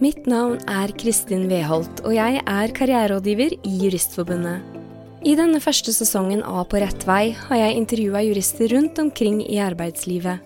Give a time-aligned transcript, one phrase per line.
[0.00, 4.62] Mitt navn er Kristin Weholt, og jeg er karriererådgiver i Juristforbundet.
[5.28, 9.58] I denne første sesongen av På rett vei har jeg intervjua jurister rundt omkring i
[9.60, 10.40] arbeidslivet.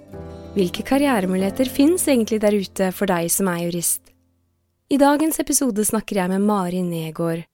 [0.57, 4.11] Hvilke karrieremuligheter fins egentlig der ute for deg som er jurist?
[4.91, 7.45] I dagens episode snakker jeg med Mari Negård.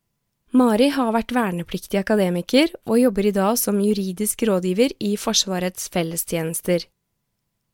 [0.57, 6.89] Mari har vært vernepliktig akademiker og jobber i dag som juridisk rådgiver i Forsvarets fellestjenester.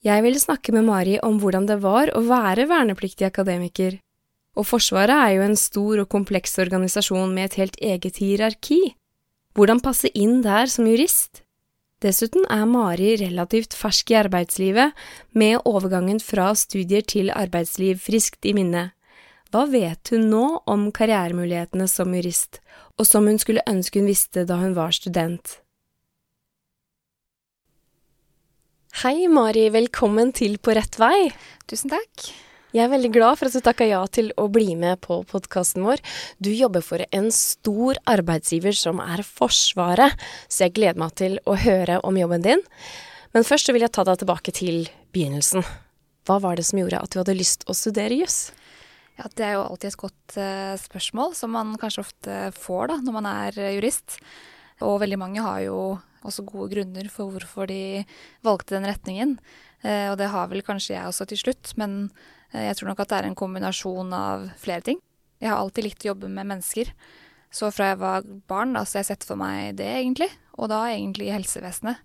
[0.03, 4.01] Jeg ville snakke med Mari om hvordan det var å være vernepliktig akademiker.
[4.57, 8.81] Og Forsvaret er jo en stor og kompleks organisasjon med et helt eget hierarki.
[9.57, 11.43] Hvordan passe inn der som jurist?
[12.05, 14.93] Dessuten er Mari relativt fersk i arbeidslivet,
[15.33, 18.91] med overgangen fra studier til arbeidsliv friskt i minne.
[19.53, 22.61] Hva vet hun nå om karrieremulighetene som jurist,
[23.01, 25.61] og som hun skulle ønske hun visste da hun var student?
[29.03, 29.69] Hei, Mari.
[29.73, 31.29] Velkommen til På rett vei.
[31.69, 32.29] Tusen takk.
[32.75, 35.85] Jeg er veldig glad for at du takka ja til å bli med på podkasten
[35.87, 36.01] vår.
[36.43, 40.17] Du jobber for en stor arbeidsgiver som er Forsvaret,
[40.51, 42.65] så jeg gleder meg til å høre om jobben din.
[43.37, 45.63] Men først vil jeg ta deg tilbake til begynnelsen.
[46.27, 48.51] Hva var det som gjorde at du hadde lyst å studere juss?
[49.17, 53.01] Ja, Det er jo alltid et godt uh, spørsmål, som man kanskje ofte får da,
[53.07, 54.19] når man er uh, jurist.
[54.85, 55.79] Og veldig mange har jo
[56.27, 58.03] også gode grunner for hvorfor de
[58.45, 59.39] valgte den retningen.
[59.87, 62.11] Uh, og det har vel kanskje jeg også til slutt, men
[62.53, 65.01] jeg tror nok at det er en kombinasjon av flere ting.
[65.43, 66.93] Jeg har alltid likt å jobbe med mennesker.
[67.53, 70.31] Så fra jeg var barn, da, så har jeg sett for meg det, egentlig.
[70.57, 72.01] Og da egentlig i helsevesenet.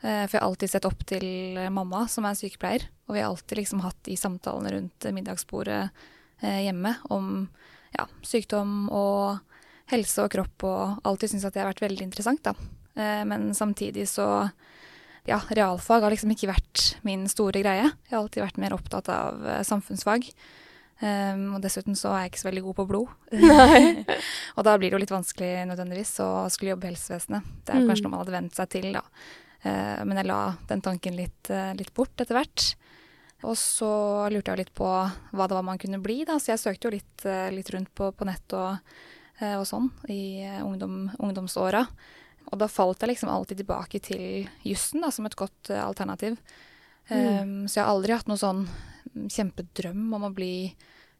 [0.00, 1.26] For jeg har alltid sett opp til
[1.74, 2.86] mamma, som er sykepleier.
[3.08, 5.82] Og vi har alltid liksom hatt de samtalene rundt middagsbordet
[6.40, 7.48] Eh, hjemme om
[7.92, 9.40] ja, sykdom og
[9.90, 12.54] helse og kropp, og alltid syntes at det har vært veldig interessant, da.
[12.96, 14.48] Eh, men samtidig så
[15.30, 17.86] ja, realfag har liksom ikke vært min store greie.
[17.86, 20.26] Jeg har alltid vært mer opptatt av eh, samfunnsfag.
[21.00, 23.12] Um, og dessuten så er jeg ikke så veldig god på blod.
[24.56, 27.54] og da blir det jo litt vanskelig nødvendigvis å skulle jobbe i helsevesenet.
[27.64, 27.86] Det er mm.
[27.88, 29.04] kanskje noe man hadde vent seg til, da.
[29.64, 32.66] Uh, men jeg la den tanken litt, uh, litt bort etter hvert.
[33.48, 33.92] Og så
[34.28, 36.36] lurte jeg litt på hva det var man kunne bli, da.
[36.36, 38.98] Så jeg søkte jo litt, uh, litt rundt på, på nett og,
[39.40, 41.86] og, sånn i ungdom, ungdomsåra.
[42.50, 46.38] Og da falt jeg liksom alltid tilbake til jussen som et godt alternativ.
[47.10, 47.18] Mm.
[47.18, 48.64] Um, så jeg har aldri hatt noen sånn
[49.30, 50.54] kjempedrøm om å bli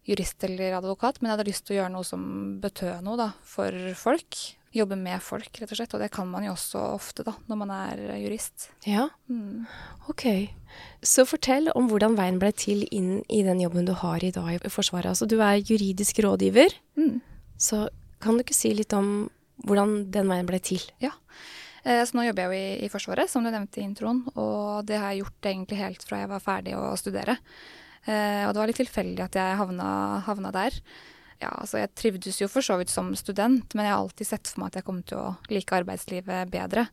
[0.08, 2.22] jurist eller advokat, men jeg hadde lyst til å gjøre noe som
[2.62, 4.38] betød noe da, for folk
[4.72, 5.94] jobbe med folk, rett og slett.
[5.96, 8.68] Og det kan man jo også ofte, da, når man er jurist.
[8.86, 9.66] Ja, mm.
[10.12, 10.26] ok.
[11.02, 14.62] Så fortell om hvordan veien ble til inn i den jobben du har i dag
[14.62, 15.10] i Forsvaret.
[15.10, 17.18] Altså du er juridisk rådgiver, mm.
[17.58, 17.88] så
[18.22, 19.28] kan du ikke si litt om
[19.66, 20.82] hvordan den veien ble til?
[21.02, 21.12] Ja.
[21.84, 24.24] Eh, så nå jobber jeg jo i, i, Forsvaret, som du nevnte i introen.
[24.34, 27.38] Og det har jeg gjort egentlig helt fra jeg var ferdig å studere.
[28.06, 29.88] Eh, og det var litt tilfeldig at jeg havna,
[30.28, 30.76] havna der
[31.40, 34.50] ja, altså jeg trivdes jo for så vidt som student, men jeg har alltid sett
[34.50, 36.84] for meg at jeg kom til å like arbeidslivet bedre.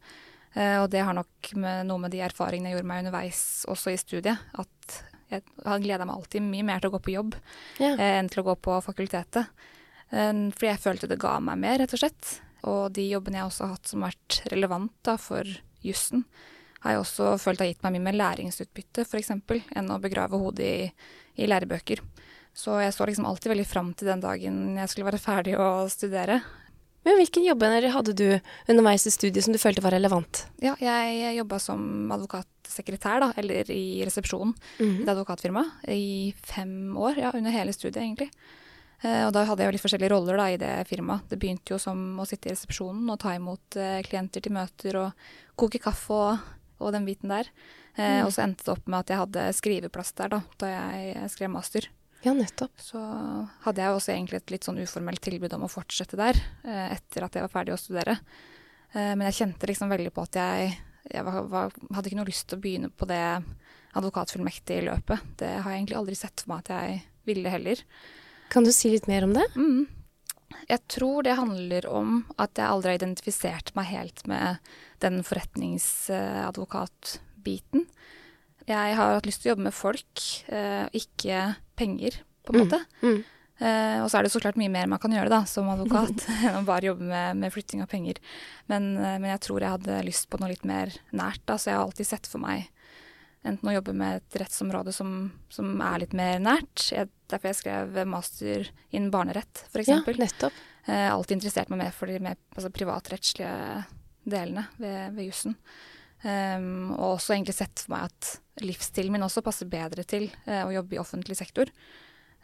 [0.53, 3.91] Eh, og det har nok med, noe med de erfaringene jeg gjorde meg underveis også
[3.91, 4.47] i studiet.
[4.55, 4.99] At
[5.33, 7.35] jeg har gleda meg alltid mye mer til å gå på jobb
[7.83, 7.91] ja.
[7.99, 9.51] enn til å gå på fakultetet.
[10.15, 12.37] Eh, fordi jeg følte det ga meg mer, rett og slett.
[12.63, 15.49] Og de jobbene jeg også har hatt som har vært relevant da, for
[15.85, 16.25] jussen,
[16.81, 19.33] har jeg også følt har gitt meg mye mer læringsutbytte, f.eks.,
[19.77, 20.87] enn å begrave hodet i,
[21.43, 22.01] i lærebøker.
[22.57, 25.85] Så jeg så liksom alltid veldig fram til den dagen jeg skulle være ferdig å
[25.93, 26.39] studere.
[27.07, 28.25] Men hvilken jobber hadde du
[28.67, 30.41] underveis i studiet som du følte var relevant?
[30.59, 34.99] Ja, jeg jobba som advokatsekretær, da, eller i resepsjonen mm -hmm.
[34.99, 37.17] i et advokatfirma i fem år.
[37.17, 38.31] Ja, under hele studiet, egentlig.
[39.03, 41.27] Eh, og da hadde jeg litt forskjellige roller da, i det firmaet.
[41.29, 45.01] Det begynte jo som å sitte i resepsjonen og ta imot eh, klienter til møter
[45.03, 45.27] og
[45.59, 46.47] koke kaffe og,
[46.81, 47.51] og den biten der.
[47.97, 48.25] Eh, mm.
[48.25, 51.53] Og så endte det opp med at jeg hadde skriveplass der da, da jeg skrev
[51.53, 51.89] master.
[52.25, 52.73] Ja, nettopp.
[52.81, 52.99] Så
[53.63, 57.27] hadde jeg også egentlig et litt sånn uformelt tilbud om å fortsette der, eh, etter
[57.27, 58.17] at jeg var ferdig å studere.
[58.93, 60.71] Eh, men jeg kjente liksom veldig på at jeg,
[61.11, 63.21] jeg var, var, hadde ikke noe lyst til å begynne på det
[63.97, 65.29] advokatfullmektige løpet.
[65.41, 67.85] Det har jeg egentlig aldri sett for meg at jeg ville heller.
[68.53, 69.47] Kan du si litt mer om det?
[69.55, 69.81] Mm.
[70.67, 74.57] Jeg tror det handler om at jeg aldri har identifisert meg helt med
[75.03, 77.81] den forretningsadvokatbiten.
[78.67, 82.11] Jeg har hatt lyst til å jobbe med folk, eh, ikke penger,
[82.43, 82.79] på en mm, måte.
[82.99, 83.19] Mm.
[83.57, 86.25] Eh, og så er det så klart mye mer man kan gjøre da, som advokat
[86.45, 88.19] enn å bare jobbe med, med flytting av penger.
[88.69, 91.41] Men, uh, men, jeg tror jeg hadde lyst på noe litt mer nært.
[91.47, 92.67] Da, så jeg har alltid sett for meg
[93.49, 96.87] enten å jobbe med et rettsområde som, som er litt mer nært.
[96.93, 99.91] Jeg, derfor jeg skrev master innen barnerett, f.eks.
[99.91, 100.65] Ja, nettopp.
[100.87, 103.53] Eh, alltid interessert meg mer for de mer altså, privatrettslige
[104.27, 105.55] delene ved, ved jussen.
[106.23, 110.63] Um, og også egentlig sett for meg at livsstilen min også passer bedre til uh,
[110.65, 111.69] å jobbe i offentlig sektor.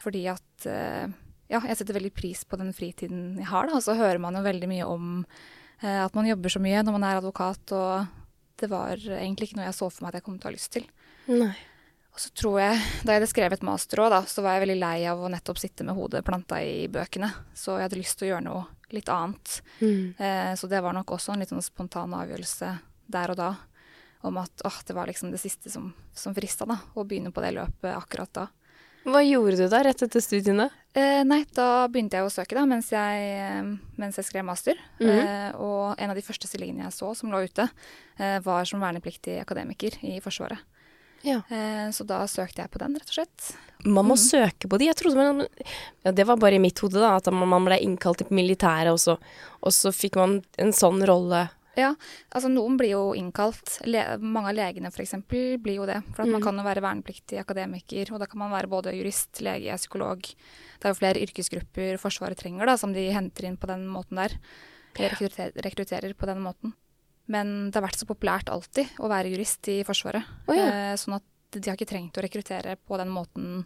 [0.03, 1.07] Fordi at eh,
[1.51, 3.77] ja, jeg setter veldig pris på den fritiden jeg har, da.
[3.77, 6.97] Og så hører man jo veldig mye om eh, at man jobber så mye når
[6.97, 8.22] man er advokat, og
[8.61, 10.55] det var egentlig ikke noe jeg så for meg at jeg kom til å ha
[10.57, 10.89] lyst til.
[11.31, 11.53] Nei.
[12.13, 14.97] Og så tror jeg, da jeg hadde skrevet master òg, så var jeg veldig lei
[15.09, 17.31] av å nettopp sitte med hodet planta i bøkene.
[17.57, 19.55] Så jeg hadde lyst til å gjøre noe litt annet.
[19.79, 20.13] Mm.
[20.21, 22.69] Eh, så det var nok også en litt sånn spontan avgjørelse
[23.15, 23.49] der og da.
[24.29, 26.77] Om at åh, det var liksom det siste som, som frista, da.
[26.93, 28.45] Å begynne på det løpet akkurat da.
[29.03, 30.69] Hva gjorde du da, rett etter studiene?
[30.95, 33.63] Eh, nei, da begynte jeg å søke da, mens jeg, eh,
[33.99, 34.75] mens jeg skrev master.
[34.99, 35.09] Mhm.
[35.09, 37.69] eh, og en av de første stillingene jeg så som lå ute,
[38.19, 40.59] eh, var som vernepliktig akademiker i Forsvaret.
[41.23, 41.41] Ja.
[41.49, 43.55] Eh, så da søkte jeg på den, rett og slett.
[43.85, 44.23] Man må Mhm.
[44.23, 44.85] søke på de.
[44.87, 45.47] Jeg trodde man
[46.05, 47.15] ja, Det var bare i mitt hode, da.
[47.15, 51.49] At man ble innkalt til militæret, og så fikk man en sånn rolle.
[51.79, 51.93] Ja,
[52.29, 53.79] altså noen blir jo innkalt.
[53.89, 55.15] Le mange av legene f.eks.
[55.29, 55.99] blir jo det.
[56.13, 59.41] For at man kan jo være vernepliktig akademiker, og da kan man være både jurist,
[59.41, 60.21] lege, psykolog.
[60.21, 64.21] Det er jo flere yrkesgrupper Forsvaret trenger, da, som de henter inn på den måten
[64.21, 64.37] der.
[64.93, 66.75] Eller rekrutter rekrutterer på den måten.
[67.33, 70.29] Men det har vært så populært alltid å være jurist i Forsvaret.
[70.45, 70.69] Oh, ja.
[70.91, 73.63] eh, sånn at de har ikke trengt å rekruttere på den måten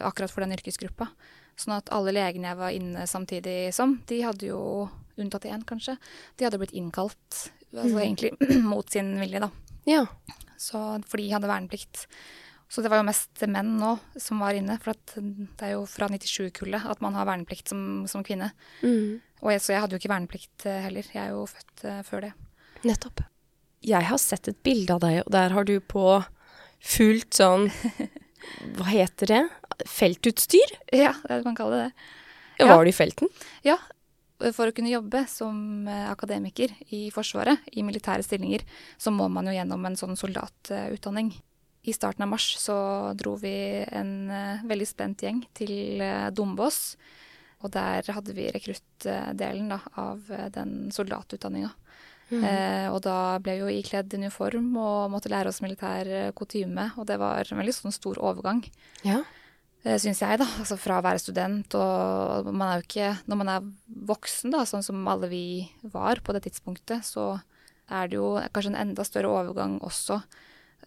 [0.00, 1.08] akkurat for den yrkesgruppa.
[1.58, 4.60] Sånn at alle legene jeg var inne samtidig som, de hadde jo,
[5.20, 5.96] unntatt én kanskje,
[6.36, 8.02] de hadde blitt innkalt, altså Mhm.
[8.02, 9.50] egentlig mot sin vilje, da.
[9.86, 10.06] Ja.
[10.56, 12.06] Så, for de hadde verneplikt.
[12.68, 15.84] Så det var jo mest menn nå som var inne, for at det er jo
[15.86, 18.50] fra 97-kullet at man har verneplikt som, som kvinne.
[18.82, 19.20] Mm.
[19.44, 22.00] Og jeg, så jeg hadde jo ikke verneplikt eh, heller, jeg er jo født uh,
[22.08, 22.32] før det.
[22.88, 23.20] Nettopp.
[23.84, 26.06] Jeg har sett et bilde av deg, og der har du på
[26.84, 27.68] fullt sånn
[28.76, 29.42] Hva heter det?
[29.88, 30.74] Feltutstyr?
[30.92, 32.08] Ja, det kan kalle det det.
[32.64, 32.68] Ja.
[32.70, 33.30] Var du i felten?
[33.66, 33.78] Ja,
[34.54, 38.64] for å kunne jobbe som eh, akademiker i Forsvaret, i militære stillinger,
[38.98, 41.32] så må man jo gjennom en sånn soldatutdanning.
[41.84, 42.76] I starten av mars så
[43.18, 43.54] dro vi
[43.84, 46.96] en eh, veldig spent gjeng til eh, Dombås.
[47.64, 51.70] Og der hadde vi rekruttdelen av den soldatutdanninga.
[52.28, 52.42] Mm.
[52.44, 56.90] Eh, og da ble vi jo ikledd uniform og måtte lære oss militær kutyme.
[57.00, 58.60] Og det var en veldig sånn stor overgang.
[59.06, 59.22] Ja.
[59.84, 60.46] Det syns jeg, da.
[60.62, 63.66] Altså fra å være student og man er jo ikke Når man er
[64.08, 65.44] voksen, da, sånn som alle vi
[65.92, 67.34] var på det tidspunktet, så
[67.92, 70.22] er det jo kanskje en enda større overgang også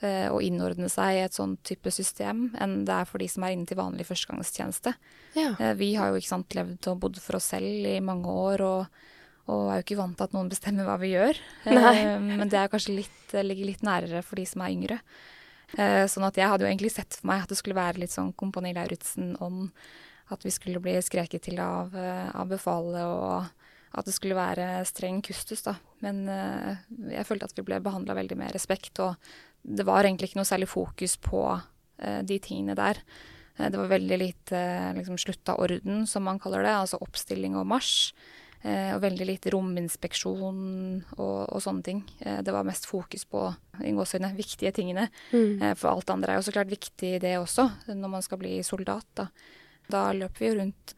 [0.01, 3.45] eh, å innordne seg i et sånn type system enn det er for de som
[3.45, 4.95] er inne til vanlig førstegangstjeneste.
[5.37, 5.51] ja.
[5.61, 8.65] Eh, vi har jo ikke sant levd og bodd for oss selv i mange år
[8.65, 8.99] og,
[9.53, 11.37] og er jo ikke vant til at noen bestemmer hva vi gjør.
[11.69, 15.01] Eh, men det er kanskje litt, ligger litt nærere for de som er yngre.
[15.75, 18.13] Eh, sånn at jeg hadde jo egentlig sett for meg at det skulle være litt
[18.13, 19.71] sånn Kompani Lauritzen-ånd.
[20.31, 24.85] At vi skulle bli skreket til av, eh, av befalet, og at det skulle være
[24.87, 25.77] streng kustus, da.
[26.03, 26.83] Men eh,
[27.15, 29.15] jeg følte at vi ble behandla veldig med respekt, og
[29.67, 31.41] det var egentlig ikke noe særlig fokus på
[31.97, 32.99] de tingene der.
[33.57, 34.59] Det var veldig lite
[34.93, 38.13] liksom, slutta orden, som man kaller det, altså oppstilling og marsj.
[38.65, 40.61] Eh, og veldig lite rominspeksjon
[41.17, 42.01] og, og sånne ting.
[42.19, 43.43] Eh, det var mest fokus på
[43.85, 45.09] i viktige tingene.
[45.31, 45.61] Mm.
[45.61, 48.57] Eh, for alt andre er jo så klart viktig, det også, når man skal bli
[48.63, 49.05] soldat.
[49.13, 49.27] Da,
[49.89, 50.95] da løp vi jo rundt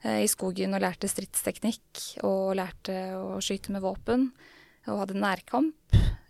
[0.00, 4.30] i skogen og lærte stridsteknikk, og lærte å skyte med våpen,
[4.88, 5.76] og hadde nærkamp.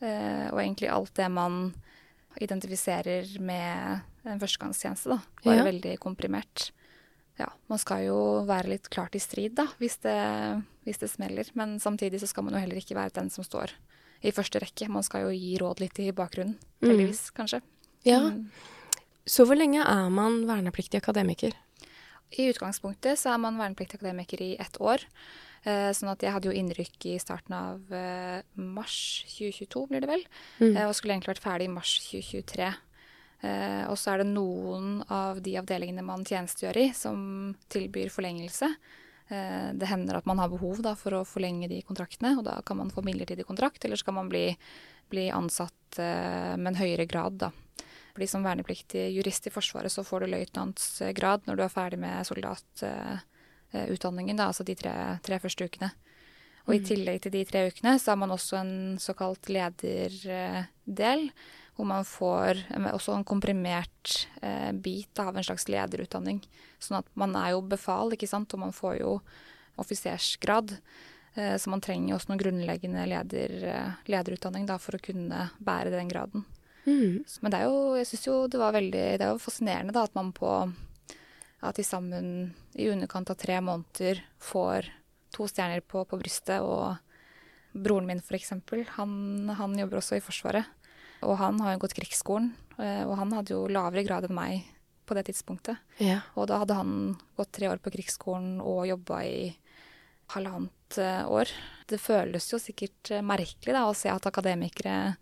[0.01, 1.75] Eh, og egentlig alt det man
[2.41, 5.19] identifiserer med en førstegangstjeneste, da.
[5.45, 5.65] Bare Ja.
[5.65, 6.71] veldig komprimert.
[7.41, 8.19] Ja, man skal jo
[8.49, 10.19] være litt klart i strid, da, hvis det,
[10.85, 11.49] hvis det smeller.
[11.57, 13.73] Men samtidig så skal man jo heller ikke være den som står
[14.21, 14.91] i første rekke.
[14.93, 16.59] Man skal jo gi råd litt i bakgrunnen.
[16.83, 16.91] Mm.
[16.91, 17.63] Heldigvis, kanskje.
[18.09, 18.27] ja.
[18.29, 18.47] Mm.
[19.31, 21.53] Så hvor lenge er man vernepliktig akademiker?
[22.35, 25.05] I utgangspunktet så er man vernepliktig akademiker i ett år.
[25.69, 28.97] Eh, sånn at jeg hadde jo innrykk i starten av eh, mars
[29.35, 30.25] 2022, blir det vel.
[30.59, 30.73] Mm.
[30.73, 32.71] Eh, og skulle egentlig vært ferdig i mars 2023.
[33.41, 38.69] Eh, og så er det noen av de avdelingene man tjenestegjør i, som tilbyr forlengelse.
[39.31, 42.63] Eh, det hender at man har behov da, for å forlenge de kontraktene, og da
[42.67, 44.57] kan man få midlertidig kontrakt, eller så kan man bli,
[45.09, 47.51] bli ansatt eh, med en høyere grad, da.
[48.11, 52.27] Fordi som vernepliktig jurist i Forsvaret så får du løytnantsgrad når du er ferdig med
[52.27, 54.95] soldatutdanningen, da, altså de tre,
[55.25, 55.91] tre første ukene.
[56.67, 56.85] Og i Mm.
[56.91, 61.31] tillegg til de tre ukene så har man også en såkalt lederdel,
[61.81, 66.43] hvor man får eh, også en komprimert eh, bit av en slags lederutdanning.
[66.79, 69.17] Sånn at man er jo befal, ikke sant, og man får jo
[69.81, 70.77] offisersgrad.
[71.35, 75.95] Eh, så man trenger også noen grunnleggende leder, eh, lederutdanning da, for å kunne bære
[75.95, 76.45] den graden.
[76.85, 77.25] Mm.
[77.41, 80.07] Men det er jo, jeg synes jo det var veldig, det er jo fascinerende da,
[80.09, 80.73] at man på
[81.61, 84.87] At de sammen i underkant av tre måneder får
[85.29, 86.65] to stjerner på, på brystet.
[86.65, 86.97] Og
[87.77, 90.65] broren min eksempel, han, han jobber også i Forsvaret.
[91.27, 94.69] Og han har jo gått krigsskolen, eh, og han hadde jo lavere grad enn meg
[95.09, 95.81] på det tidspunktet.
[95.99, 96.21] Ja.
[96.39, 96.95] Og da hadde han
[97.37, 99.51] gått tre år på krigsskolen og jobba i
[100.35, 101.51] halvannet eh, år.
[101.91, 105.17] Det føles jo sikkert eh, merkelig da, å se at akademikere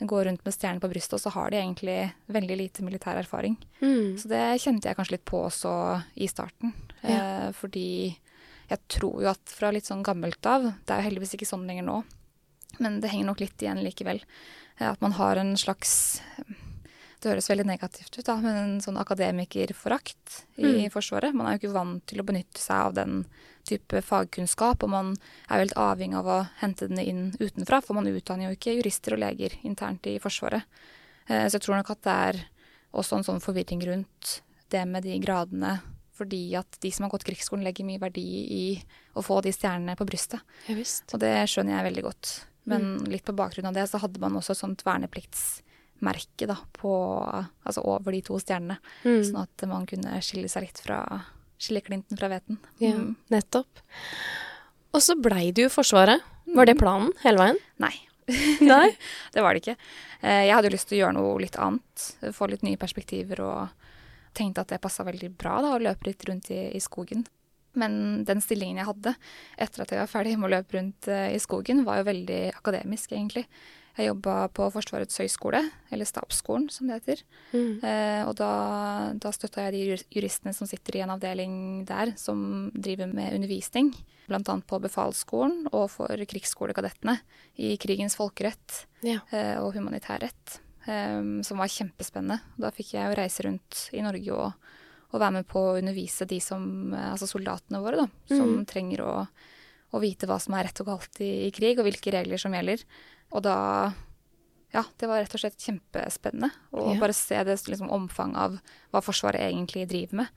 [0.00, 1.98] går rundt med stjerner på brystet, og så har de egentlig
[2.32, 3.58] veldig lite militær erfaring.
[3.82, 4.16] Mm.
[4.18, 5.74] Så det kjente jeg kanskje litt på også
[6.16, 6.72] i starten.
[7.02, 7.16] Ja.
[7.16, 7.90] Eh, fordi
[8.70, 11.64] jeg tror jo at fra litt sånn gammelt av Det er jo heldigvis ikke sånn
[11.66, 11.96] lenger nå,
[12.78, 14.20] men det henger nok litt igjen likevel.
[14.78, 16.20] eh, At man har en slags
[17.20, 20.90] Det høres veldig negativt ut, da, men en sånn akademikerforakt i Mm.
[20.90, 21.34] Forsvaret.
[21.34, 23.26] Man er jo ikke vant til å benytte seg av den
[23.64, 25.16] type fagkunnskap, og man
[25.50, 28.76] er jo helt avhengig av å hente den inn utenfra, for man utdanner jo ikke
[28.82, 30.64] jurister og leger internt i Forsvaret.
[31.28, 32.44] Eh, Så jeg tror nok at det er
[32.94, 35.82] også en sånn forvirring rundt det med de gradene,
[36.16, 38.82] fordi at de som har gått krigsskolen legger mye verdi i
[39.14, 40.40] å få de stjernene på brystet.
[40.68, 40.74] Ja.
[41.14, 42.44] Og det skjønner jeg veldig godt.
[42.70, 46.92] Men litt på bakgrunn av det så hadde man også et sånt vernepliktsmerke da, på,
[47.66, 48.78] altså over de to stjernene.
[49.04, 49.20] Mm.
[49.26, 51.00] Sånn at man kunne skille seg litt fra
[51.60, 52.58] skilleklinten fra hveten.
[52.80, 53.16] Ja, Mm.
[53.30, 53.82] nettopp.
[54.94, 56.22] Og så blei du i Forsvaret.
[56.50, 57.58] Var det planen hele veien?
[57.78, 57.92] Nei,
[58.60, 58.96] Nei.
[59.34, 59.76] det var det ikke.
[60.22, 62.06] Eh, Jeg hadde jo lyst til å gjøre noe litt annet.
[62.32, 63.68] Få litt nye perspektiver og
[64.34, 67.26] tenkte at det passa veldig bra da, å løpe litt rundt i, i skogen.
[67.78, 69.12] Men den stillingen jeg hadde
[69.58, 72.40] etter at jeg var ferdig med å løpe rundt eh, i skogen, var jo veldig
[72.56, 73.44] akademisk, egentlig.
[73.98, 75.60] Jeg jobba på Forsvarets høgskole,
[75.92, 77.22] eller Stabsskolen som det heter.
[77.52, 77.82] Mm.
[77.84, 78.50] Eh, og da,
[79.20, 83.92] da støtta jeg de juristene som sitter i en avdeling der, som driver med undervisning.
[84.30, 87.16] Annet på befalsskolen og for krigsskolekadettene
[87.58, 89.18] i krigens folkerett Ja.
[89.34, 90.60] eh, og humanitærrett.
[90.86, 92.40] eh, som var kjempespennende.
[92.56, 94.52] Da fikk jeg jo reise rundt i Norge og,
[95.12, 98.66] og være med på å undervise de som, eh, altså soldatene våre, da, som Mm.
[98.66, 99.28] trenger å,
[99.92, 102.52] å vite hva som er rett og galt i, i krig, og hvilke regler som
[102.54, 102.84] gjelder.
[103.32, 103.92] Og da
[104.72, 107.00] ja, det var rett og slett kjempespennende å Ja.
[107.00, 108.60] bare se det liksom, omfanget av
[108.92, 110.28] hva Forsvaret egentlig driver med.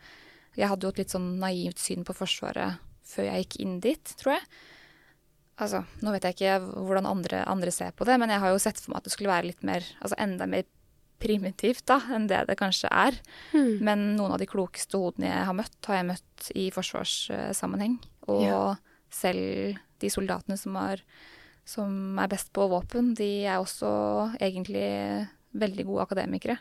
[0.57, 4.03] Jeg hadde jo et litt sånn naivt syn på Forsvaret før jeg gikk inn dit,
[4.17, 4.41] tror jeg.
[5.61, 8.57] Altså, nå vet jeg ikke hvordan andre, andre ser på det, men jeg har jo
[8.61, 10.63] sett for meg at det skulle være litt mer, altså enda mer
[11.23, 13.17] primitivt da, enn det det kanskje er.
[13.53, 13.71] Mm.
[13.81, 17.99] Men noen av de klokeste hodene jeg har møtt, har jeg møtt i forsvarssammenheng.
[18.27, 18.75] Og Ja.
[19.09, 21.01] selv de soldatene som er,
[21.65, 26.57] som er best på våpen, de er også egentlig veldig gode akademikere.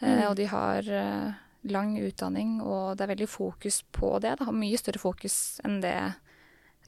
[0.00, 0.30] Eh, Mm.
[0.30, 4.38] og de har eh, lang utdanning, og det er veldig fokus på det.
[4.38, 6.14] Det har mye større fokus enn det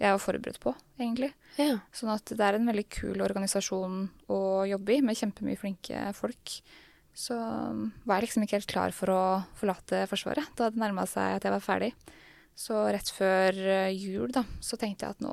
[0.01, 1.33] jeg var forberedt på, egentlig.
[1.57, 1.77] Ja.
[1.93, 6.61] Sånn at det er en veldig kul organisasjon å jobbe i, med kjempemye flinke folk.
[7.15, 9.23] Så um, var jeg liksom ikke helt klar for å
[9.59, 11.93] forlate Forsvaret da det nærma seg at jeg var ferdig.
[12.59, 15.33] Så rett før eh, jul da, så tenkte jeg at nå,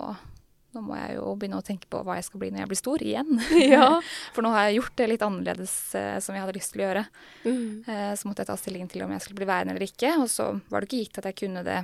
[0.74, 2.80] nå må jeg jo begynne å tenke på hva jeg skal bli når jeg blir
[2.80, 3.42] stor, igjen.
[3.62, 3.90] Ja.
[4.34, 6.88] For nå har jeg gjort det litt annerledes eh, som jeg hadde lyst til å
[6.88, 7.04] gjøre.
[7.46, 7.66] Mm.
[7.86, 10.30] Eh, så måtte jeg ta stilling til om jeg skulle bli værende eller ikke, og
[10.34, 11.80] så var det ikke gitt at jeg kunne det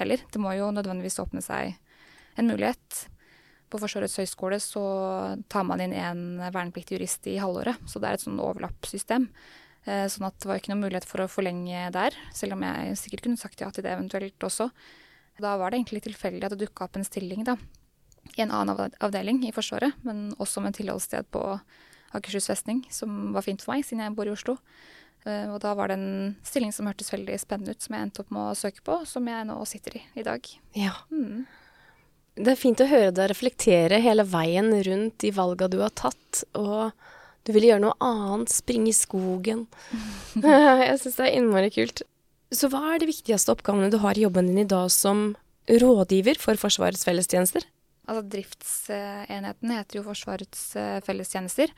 [0.00, 0.28] heller.
[0.32, 1.76] Det må jo nødvendigvis åpne seg
[2.40, 3.06] en mulighet.
[3.72, 4.82] På Forsvarets høgskole så
[5.52, 9.28] tar man inn en vernepliktig jurist i halvåret, så det er et sånn overlappsystem.
[9.88, 12.98] Eh, sånn at det var ikke noen mulighet for å forlenge der, selv om jeg
[13.00, 14.68] sikkert kunne sagt ja til det eventuelt også.
[15.40, 17.56] Da var det egentlig tilfeldig at det dukka opp en stilling da,
[18.36, 21.42] i en annen avdeling i Forsvaret, men også med tilholdssted på
[22.14, 24.58] Akershus festning, som var fint for meg, siden jeg bor i Oslo.
[25.24, 28.20] Eh, Og da var det en stilling som hørtes veldig spennende ut, som jeg endte
[28.22, 30.46] opp med å søke på, som jeg nå sitter i i dag.
[30.76, 30.92] ja.
[31.10, 31.46] Mm.
[32.34, 36.44] Det er fint å høre deg reflektere hele veien rundt de valga du har tatt,
[36.56, 36.94] og
[37.44, 39.66] du ville gjøre noe annet, springe i skogen.
[40.40, 42.04] Jeg syns det er innmari kult.
[42.52, 45.32] Så hva er de viktigste oppgavene du har i jobben din i dag som
[45.68, 47.64] rådgiver for Forsvarets fellestjenester?
[48.02, 51.70] Altså Driftsenheten heter jo Forsvarets eh, fellestjenester.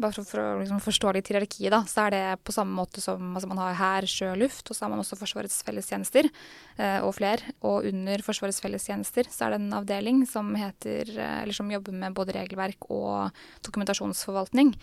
[0.00, 3.00] Bare for, for å liksom forstå litt hierarkiet, da, så er det på samme måte
[3.00, 6.98] som altså man har hær, sjø, luft, og så har man også Forsvarets fellestjenester eh,
[7.00, 7.54] og flere.
[7.64, 11.96] Og under Forsvarets fellestjenester så er det en avdeling som heter, eh, eller som jobber
[11.96, 14.74] med både regelverk og dokumentasjonsforvaltning.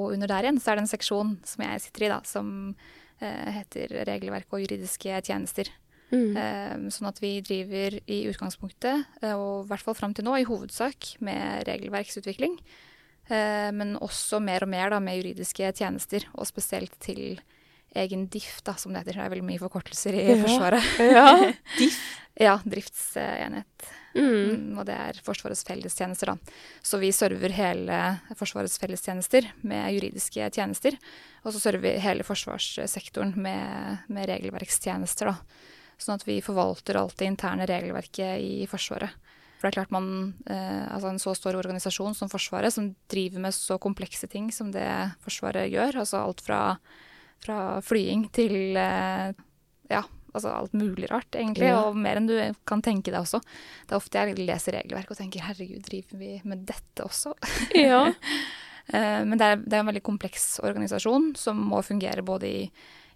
[0.00, 2.48] Og under der igjen så er det en seksjon som jeg sitter i, da, som
[3.20, 5.68] eh, heter regelverk og juridiske tjenester.
[6.12, 6.36] Mm.
[6.40, 10.36] Eh, Sånn at vi driver i utgangspunktet, eh, og i hvert fall fram til nå,
[10.40, 12.58] i hovedsak med regelverksutvikling.
[13.30, 17.40] eh, Men også mer og mer da, med juridiske tjenester, og spesielt til
[17.96, 19.16] egen DIF, da, som det heter.
[19.18, 20.42] Det er veldig mye forkortelser i Ja.
[20.44, 20.82] Forsvaret.
[20.98, 21.52] Ja.
[22.38, 23.86] Ja, driftsenhet.
[24.14, 24.22] Mm.
[24.22, 26.36] Mm, og det er Forsvarets fellestjenester, da.
[26.86, 27.96] Så vi server hele
[28.38, 30.94] Forsvarets fellestjenester med juridiske tjenester.
[31.42, 35.34] Og så server vi hele forsvarssektoren med, med regelverkstjenester, da.
[35.98, 39.16] Sånn at vi forvalter alt det interne regelverket i Forsvaret.
[39.58, 43.42] For det er klart man, eh, altså En så stor organisasjon som Forsvaret, som driver
[43.42, 44.86] med så komplekse ting som det
[45.24, 46.60] Forsvaret gjør, altså alt fra,
[47.42, 49.32] fra flying til eh,
[49.90, 51.72] ja, altså alt mulig rart, egentlig.
[51.72, 51.80] Ja.
[51.88, 52.36] Og mer enn du
[52.68, 53.40] kan tenke deg også.
[53.88, 57.34] Det er ofte jeg leser regelverk og tenker herregud, driver vi med dette også?
[57.88, 58.04] Ja.
[58.88, 62.62] Eh, Men det er, det er en veldig kompleks organisasjon som må fungere både i,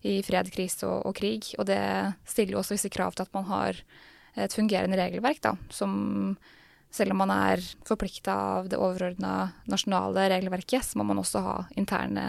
[0.02, 1.52] i fred, krise og, og krig.
[1.58, 1.82] Og det
[2.28, 3.78] stiller jo også visse krav til at man har
[4.34, 5.54] et fungerende regelverk, da.
[5.70, 6.36] Som
[6.92, 11.54] selv om man er forplikta av det overordna nasjonale regelverket, så må man også ha
[11.80, 12.26] interne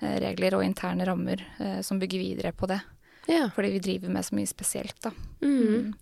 [0.00, 2.80] eh, regler og interne rammer eh, som bygger videre på det.
[3.28, 3.50] ja.
[3.54, 5.12] Fordi vi driver med så mye spesielt, da.
[5.44, 5.92] Mm.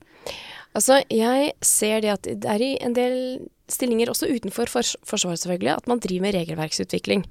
[0.78, 3.16] Altså, jeg ser det at det er i en del
[3.74, 7.24] stillinger, også utenfor fors Forsvaret selvfølgelig, at man driver med regelverksutvikling.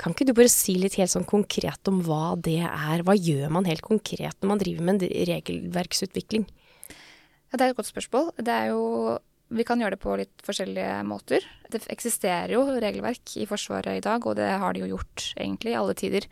[0.00, 3.04] Kan ikke du bare si litt helt sånn konkret om hva det er?
[3.06, 6.48] Hva gjør man helt konkret når man driver med en regelverksutvikling?
[7.48, 8.32] Ja, det er et godt spørsmål.
[8.44, 8.82] Det er jo
[9.48, 11.44] Vi kan gjøre det på litt forskjellige måter.
[11.72, 15.72] Det eksisterer jo regelverk i Forsvaret i dag, og det har de jo gjort egentlig
[15.72, 16.26] i alle tider.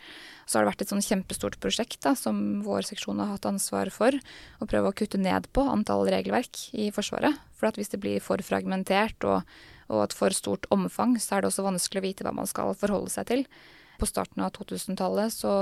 [0.45, 3.89] Så har det vært et sånn kjempestort prosjekt da, som vår seksjon har hatt ansvar
[3.95, 4.13] for.
[4.61, 7.41] Å prøve å kutte ned på antall regelverk i Forsvaret.
[7.57, 9.49] For hvis det blir for fragmentert og,
[9.89, 12.77] og et for stort omfang, så er det også vanskelig å vite hva man skal
[12.77, 13.47] forholde seg til.
[13.97, 15.57] På starten av 2000-tallet så,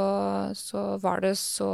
[0.58, 1.70] så var det så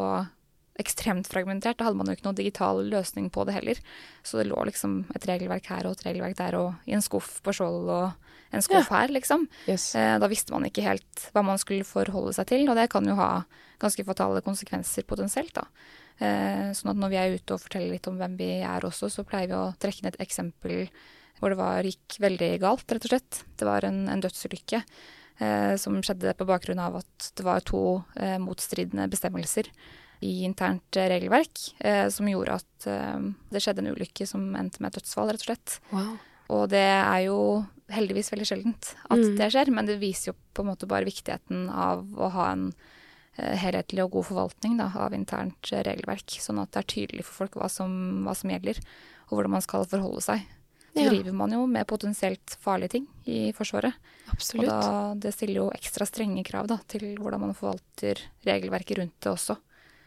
[0.81, 1.79] ekstremt fragmentert.
[1.79, 3.81] Da hadde man jo ikke noen digital løsning på det heller.
[4.27, 7.39] Så det lå liksom et regelverk her og et regelverk der og i en skuff
[7.45, 9.47] på Skjold og en skuff her, liksom.
[9.69, 9.93] Yes.
[9.95, 13.07] Eh, da visste man ikke helt hva man skulle forholde seg til, og det kan
[13.07, 13.31] jo ha
[13.81, 15.67] ganske fatale konsekvenser potensielt, da.
[16.21, 19.09] Eh, sånn at når vi er ute og forteller litt om hvem vi er også,
[19.13, 20.91] så pleier vi å trekke ned et eksempel
[21.41, 23.41] hvor det var, gikk veldig galt, rett og slett.
[23.57, 28.03] Det var en, en dødsulykke eh, som skjedde på bakgrunn av at det var to
[28.43, 29.71] motstridende bestemmelser
[30.21, 34.81] i internt eh, regelverk, eh, som gjorde at eh, det skjedde en ulykke som endte
[34.83, 35.79] med et dødsfall, rett og slett.
[35.93, 36.19] Wow.
[36.51, 37.39] Og det er jo
[37.91, 39.37] heldigvis veldig sjeldent at Mm.
[39.39, 42.73] det skjer, men det viser jo på en måte bare viktigheten av å ha en
[43.39, 47.55] helhetlig og god forvaltning da, av internt regelverk, sånn at det er tydelig for folk
[47.61, 48.81] hva som, hva som gjelder,
[49.31, 50.43] og hvordan man skal forholde seg.
[50.91, 51.11] Så Ja.
[51.15, 53.95] driver man jo med potensielt farlige ting i Forsvaret.
[54.29, 54.67] Og Absolutt.
[54.67, 59.31] da, det stiller jo ekstra strenge krav da, til hvordan man forvalter regelverket rundt det
[59.33, 59.57] også.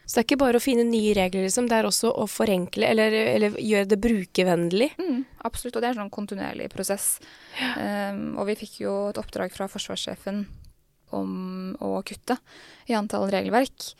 [0.03, 1.69] Så det er ikke bare å finne nye regler, liksom.
[1.71, 4.89] Det er også å forenkle, eller, eller gjøre det brukervennlig.
[4.99, 7.07] Mm, absolutt, og det er en sånn kontinuerlig prosess.
[7.77, 10.43] Um, og vi fikk jo et oppdrag fra forsvarssjefen
[11.15, 12.35] om å kutte
[12.89, 13.93] i antall regelverk.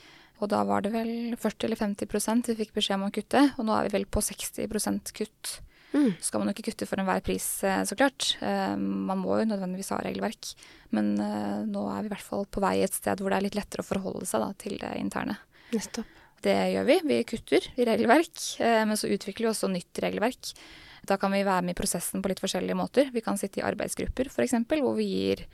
[0.43, 3.67] Og da var det vel 40 eller 50% vi fikk beskjed om å kutte, og
[3.67, 5.53] nå er vi vel på 60 kutt.
[5.93, 6.09] Mm.
[6.17, 8.33] Så skal man jo ikke kutte for enhver pris, eh, så klart.
[8.41, 10.55] Eh, Man må jo nødvendigvis ha regelverk.
[10.91, 13.45] Men eh, nå er vi i hvert fall på vei et sted hvor det er
[13.47, 15.37] litt lettere å forholde seg da, til det interne.
[15.73, 16.19] Nettopp.
[16.43, 16.95] Det gjør vi.
[17.07, 20.51] Vi kutter i regelverk, eh, men så utvikler vi også nytt regelverk.
[21.07, 23.11] Da kan vi være med i prosessen på litt forskjellige måter.
[23.13, 25.45] Vi kan sitte i arbeidsgrupper f.eks., hvor vi gir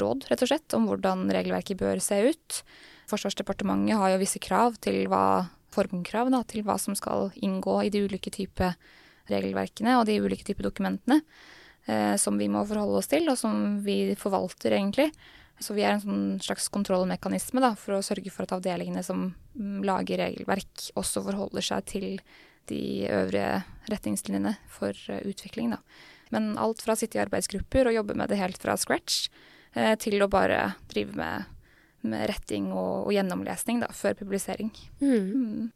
[0.00, 2.60] råd rett og slett om hvordan regelverket bør se ut.
[3.10, 7.92] Forsvarsdepartementet har jo visse krav til hva formkrav da, til hva som skal inngå i
[7.92, 8.76] de ulike typer
[9.30, 11.20] regelverkene og de ulike typer dokumentene
[11.86, 15.10] eh, som vi må forholde oss til, og som vi forvalter, egentlig.
[15.60, 19.28] Så vi er en sånn slags kontrollmekanisme da, for å sørge for at avdelingene som
[19.54, 22.06] mm, lager regelverk, også forholder seg til
[22.70, 25.74] de øvrige retningslinjene for eh, utvikling.
[25.74, 25.80] Da.
[26.34, 29.26] Men alt fra å sitte i arbeidsgrupper og jobbe med det helt fra scratch,
[29.74, 31.50] eh, til å bare drive med,
[32.08, 34.72] med retting og, og gjennomlesning da, før publisering.
[35.02, 35.12] Mm.
[35.18, 35.68] Mm.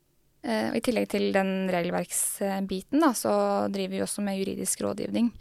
[0.44, 3.34] Eh, I tillegg til den regelverksbiten, så
[3.72, 5.32] driver vi også med juridisk rådgivning.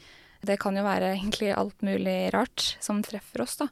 [0.43, 3.69] Det kan jo være egentlig alt mulig rart som treffer oss, da.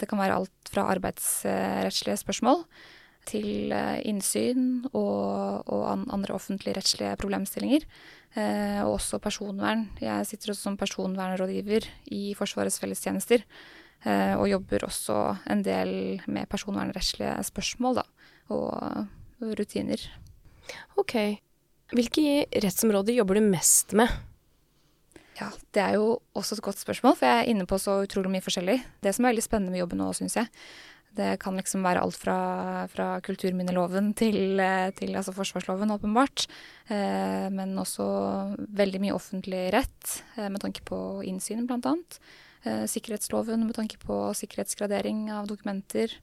[0.00, 2.64] Det kan være alt fra arbeidsrettslige spørsmål
[3.28, 7.84] til eh, innsyn og, og andre offentlige rettslige problemstillinger.
[8.38, 9.88] Eh, og også personvern.
[10.00, 13.44] Jeg sitter også som personvernrådgiver i Forsvarets fellestjenester.
[14.06, 15.18] Eh, og jobber også
[15.52, 18.06] en del med personvernrettslige spørsmål, da.
[18.50, 20.02] Og rutiner.
[20.98, 21.16] Ok.
[21.90, 24.10] Hvilke rettsområder jobber du mest med?
[25.40, 28.32] Ja, det er jo også et godt spørsmål, for jeg er inne på så utrolig
[28.34, 28.76] mye forskjellig.
[29.00, 30.50] Det som er veldig spennende med jobben nå, syns jeg,
[31.16, 32.36] det kan liksom være alt fra,
[32.92, 36.44] fra kulturminneloven til, eh, til altså forsvarsloven, åpenbart.
[36.92, 38.04] Eh, men også
[38.78, 42.20] veldig mye offentlig rett, eh, med tanke på innsyn, annet.
[42.62, 46.14] Eh, sikkerhetsloven med tanke på sikkerhetsgradering av dokumenter.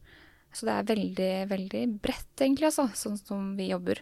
[0.53, 3.99] Så det er veldig, veldig bredt, egentlig, altså, sånn som vi jobber.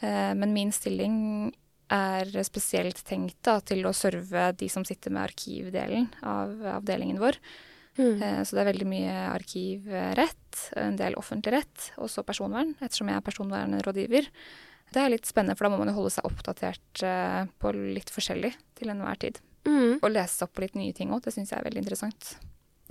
[0.00, 1.52] Eh, men min stilling
[1.92, 7.38] er spesielt tenkt da, til å serve de som sitter med arkivdelen av avdelingen vår.
[7.98, 8.22] Mm.
[8.22, 13.10] Eh, Så det er veldig mye arkivrett, en del offentlig rett, og så personvern, ettersom
[13.10, 14.30] jeg er personvernrådgiver.
[14.94, 18.10] Det er litt spennende, for da må man jo holde seg oppdatert eh, på litt
[18.14, 19.40] forskjellig til enhver tid.
[19.66, 20.00] Mm.
[20.02, 22.34] Og lese seg opp på litt nye ting òg, det syns jeg er veldig interessant.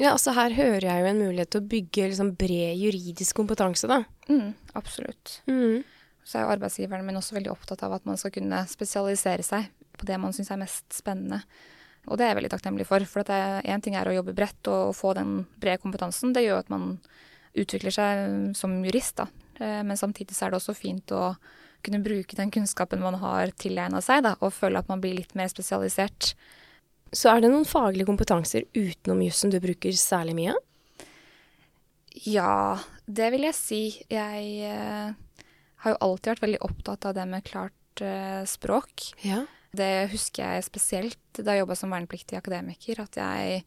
[0.01, 3.85] Ja, altså her hører jeg jo en mulighet til å bygge liksom bred juridisk kompetanse,
[3.91, 3.99] da.
[4.25, 5.35] Mm, absolutt.
[5.45, 5.83] Mm.
[6.23, 9.69] Så er jo arbeidsgiveren min også veldig opptatt av at man skal kunne spesialisere seg
[9.99, 11.43] på det man syns er mest spennende.
[12.09, 13.03] Og det er jeg veldig takknemlig for.
[13.07, 16.33] For én ting er å jobbe bredt og få den brede kompetansen.
[16.35, 16.97] Det gjør at man
[17.53, 19.27] utvikler seg som jurist, da.
[19.61, 21.35] Eh, men samtidig så er det også fint å
[21.83, 25.35] kunne bruke den kunnskapen man har tilegna seg, da, og føle at man blir litt
[25.37, 26.33] mer spesialisert.
[27.13, 30.55] Så er det noen faglige kompetanser utenom jussen du bruker særlig mye?
[32.25, 33.83] Ja, det vil jeg si.
[34.11, 35.13] Jeg eh,
[35.83, 39.09] har jo alltid vært veldig opptatt av det med klart uh, språk.
[39.25, 39.43] Ja.
[39.73, 43.63] Det husker jeg spesielt da jeg jobba som vernepliktig akademiker, at jeg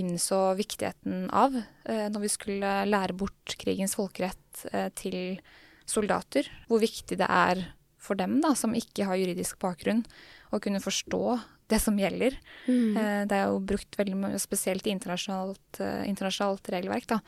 [0.00, 5.38] innså viktigheten av uh, når vi skulle lære bort krigens folkerett uh, til
[5.86, 6.48] soldater.
[6.66, 7.66] Hvor viktig det er
[8.02, 10.02] for dem da, som ikke har juridisk bakgrunn,
[10.50, 11.24] å kunne forstå
[11.70, 12.34] det som gjelder.
[12.66, 12.96] Mm.
[13.30, 17.20] Det er jo brukt veldig spesielt i internasjonalt, internasjonalt regelverk, da.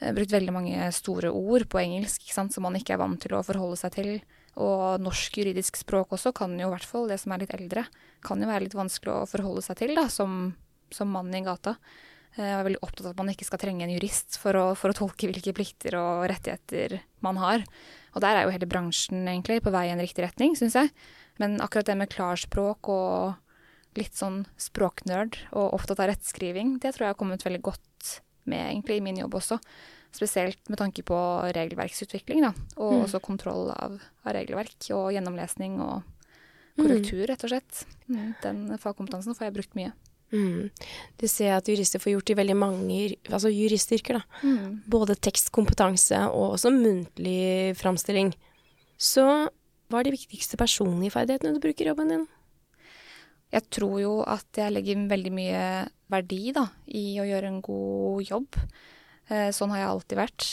[0.00, 3.76] Brukt veldig mange store ord på engelsk som man ikke er vant til å forholde
[3.76, 4.12] seg til.
[4.58, 7.84] Og norsk juridisk språk også kan jo i hvert fall, det som er litt eldre,
[8.24, 10.54] kan jo være litt vanskelig å forholde seg til da, som,
[10.92, 11.76] som mann i gata.
[12.36, 14.64] Eh, jeg er veldig opptatt av at man ikke skal trenge en jurist for å,
[14.78, 17.64] for å, tolke hvilke plikter og rettigheter man har.
[18.14, 20.90] Og der er jo hele bransjen egentlig på vei i en riktig retning, syns jeg.
[21.42, 27.08] Men akkurat det med klarspråk og litt sånn språknerd og opptatt av rettskriving, det tror
[27.08, 29.58] jeg har kommet veldig godt med egentlig i min jobb også.
[30.14, 31.16] Spesielt med tanke på
[31.54, 32.52] regelverksutvikling, da.
[32.80, 33.02] Og mm.
[33.06, 36.00] også kontroll av, av, regelverk og gjennomlesning og
[36.80, 37.84] korrektur, rett og slett.
[38.08, 38.30] Mm.
[38.42, 39.92] Den fagkompetansen får jeg brukt mye.
[40.30, 40.70] Mm.
[41.18, 42.98] Du ser at jurister får gjort i veldig mange
[43.30, 44.20] altså juristyrker.
[44.20, 44.42] da.
[44.42, 44.82] Mm.
[44.90, 48.34] Både tekstkompetanse og også muntlig framstilling.
[48.98, 49.26] Så
[49.90, 52.28] hva er de viktigste personlige ferdighetene du bruker i jobben din?
[53.50, 55.62] Jeg tror jo at jeg legger veldig mye
[56.10, 58.58] verdi da, i å gjøre en god jobb.
[59.30, 60.50] Eh, sånn har jeg alltid vært.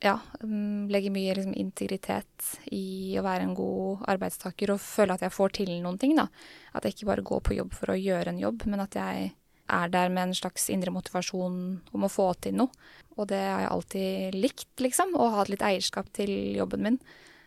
[0.00, 5.26] Ja, mm, legger mye liksom, integritet i å være en god arbeidstaker og føle at
[5.26, 6.16] jeg får til noen ting.
[6.16, 6.30] da.
[6.72, 9.34] At jeg ikke bare går på jobb for å gjøre en jobb, men at jeg
[9.70, 11.58] er der med en slags indre motivasjon
[11.92, 12.72] om å få til noe.
[13.18, 15.12] Og det har jeg alltid likt, liksom.
[15.20, 16.98] Å ha litt eierskap til jobben min.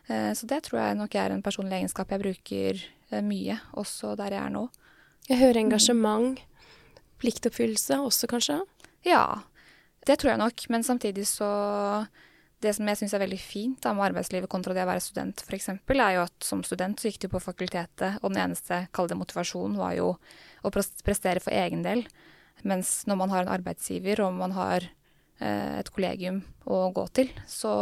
[0.08, 2.84] Eh, så det tror jeg nok er en personlig egenskap jeg bruker
[3.24, 4.68] mye, også der jeg er nå.
[5.30, 6.40] Jeg hører engasjement.
[7.24, 8.60] Pliktoppfyllelse også, kanskje?
[9.08, 9.44] Ja,
[10.08, 11.50] det tror jeg nok, men samtidig så
[12.64, 15.42] Det som jeg syns er veldig fint da, med arbeidslivet kontra det å være student,
[15.44, 19.10] f.eks., er jo at som student så gikk du på fakultetet, og den eneste, kall
[19.12, 20.14] det motivasjon, var jo
[20.64, 22.06] å prestere for egen del.
[22.64, 24.88] Mens når man har en arbeidsgiver og man har
[25.44, 27.74] eh, et kollegium å gå til, så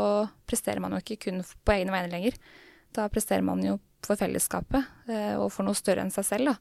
[0.49, 2.41] presterer man jo ikke kun på egne vegne lenger.
[2.95, 6.56] Da presterer man jo for fellesskapet eh, og for noe større enn seg selv, da.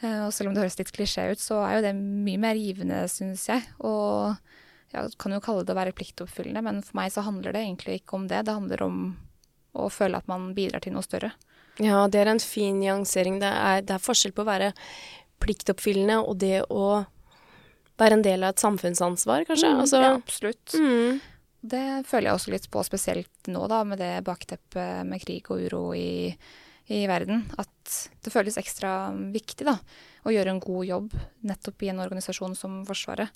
[0.00, 2.58] Eh, og selv om det høres litt klisjé ut, så er jo det mye mer
[2.58, 3.66] givende, syns jeg.
[3.84, 4.32] Og
[4.94, 8.00] jeg kan jo kalle det å være pliktoppfyllende, men for meg så handler det egentlig
[8.00, 8.42] ikke om det.
[8.48, 9.00] Det handler om
[9.78, 11.34] å føle at man bidrar til noe større.
[11.80, 13.38] Ja, det er en fin nyansering.
[13.42, 14.72] Det er, det er forskjell på å være
[15.40, 17.04] pliktoppfyllende og det å
[18.00, 19.70] være en del av et samfunnsansvar, kanskje.
[19.70, 20.74] Mm, altså, ja, absolutt.
[20.74, 21.20] Mm.
[21.60, 25.60] Det føler jeg også litt på, spesielt nå, da, med det bakteppet med krig og
[25.60, 26.30] uro i,
[26.88, 27.44] i verden.
[27.60, 29.76] At det føles ekstra viktig, da,
[30.24, 31.18] å gjøre en god jobb
[31.50, 33.28] nettopp i en organisasjon som Forsvaret.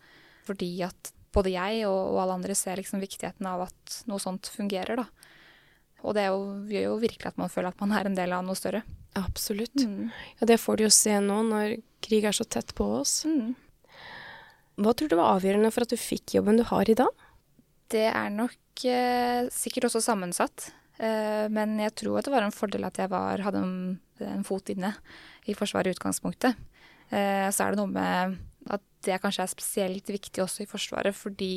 [0.48, 4.48] Fordi at både jeg og, og, alle andre ser liksom viktigheten av at noe sånt
[4.52, 5.08] fungerer, da.
[6.04, 8.44] Og det jo, gjør jo virkelig at man føler at man er en del av
[8.44, 8.82] noe større.
[9.16, 9.84] Absolutt.
[9.84, 10.10] Mm.
[10.40, 13.22] Ja, det får du jo se nå når krig er så tett på oss.
[13.28, 13.54] Mm.
[14.84, 17.23] Hva tror du var avgjørende for at du fikk jobben du har i dag?
[17.92, 20.70] Det er nok eh, sikkert også sammensatt.
[20.98, 23.76] Eh, men jeg tror at det var en fordel at jeg var, hadde en,
[24.22, 24.94] en, fot inne
[25.50, 26.58] i Forsvaret i utgangspunktet.
[27.10, 28.38] Eh, så er det noe med
[28.74, 31.54] at det kanskje er spesielt viktig også i Forsvaret, fordi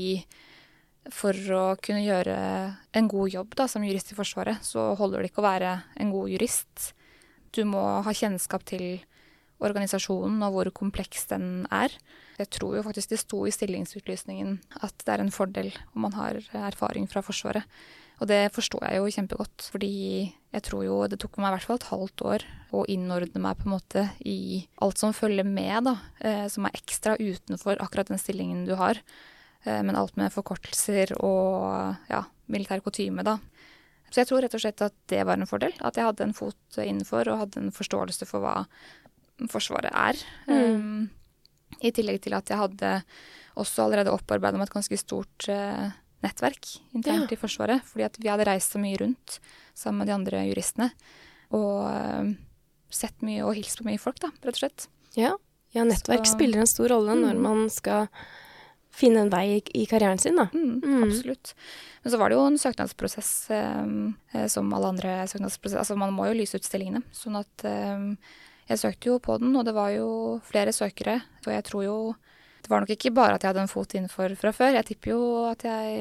[1.14, 2.36] for å kunne gjøre
[2.98, 6.12] en god jobb da, som jurist i Forsvaret, så holder det ikke å være en
[6.12, 6.90] god jurist.
[7.56, 9.00] Du må ha kjennskap til
[9.64, 11.94] organisasjonen og hvor kompleks den er.
[12.38, 16.14] Jeg tror jo faktisk det sto i stillingsutlysningen at det er en fordel om man
[16.18, 17.66] har erfaring fra Forsvaret.
[18.18, 19.90] Og det forstår jeg jo kjempegodt, fordi
[20.54, 23.60] jeg tror jo det tok meg i hvert fall et halvt år å innordne meg
[23.60, 25.96] på en måte i alt som følger med, da,
[26.26, 28.98] eh, som er ekstra utenfor akkurat den stillingen du har.
[29.66, 33.38] Eh, men alt med forkortelser og ja, militær kutyme, da.
[34.10, 35.76] Så jeg tror rett og slett at det var en fordel.
[35.86, 38.62] At jeg hadde en fot innenfor og hadde en forståelse for hva
[39.52, 40.18] Forsvaret er.
[40.50, 40.62] Mm.
[40.74, 41.02] Um,
[41.82, 42.92] I tillegg til at jeg hadde
[43.58, 45.88] også allerede opparbeida meg et ganske stort uh,
[46.26, 47.38] nettverk internt ja.
[47.38, 47.86] i Forsvaret.
[47.88, 49.40] Fordi at vi hadde reist så mye rundt
[49.78, 50.92] sammen med de andre juristene.
[51.58, 52.34] Og uh,
[52.94, 54.90] sett mye og hilst på mye folk, da, rett og slett.
[55.18, 55.36] Ja,
[55.76, 57.24] ja nettverk så, spiller en stor rolle mm.
[57.26, 58.12] når man skal
[58.98, 60.48] finne en vei i, i karrieren sin, da.
[60.54, 61.04] Mm, Mm.
[61.06, 61.54] Absolutt.
[62.04, 63.88] Men så var det jo en søknadsprosess eh,
[64.34, 65.82] eh, som alle andre søknadsprosesser.
[65.82, 67.04] Altså man må jo lyse ut stillingene.
[67.14, 68.06] Sånn at eh,
[68.68, 70.08] jeg søkte jo på den, og det var jo
[70.48, 71.22] flere søkere.
[71.46, 72.00] Og jeg tror jo
[72.58, 74.74] Det var nok ikke bare at jeg hadde en fot innenfor fra før.
[74.76, 76.00] Jeg tipper jo at jeg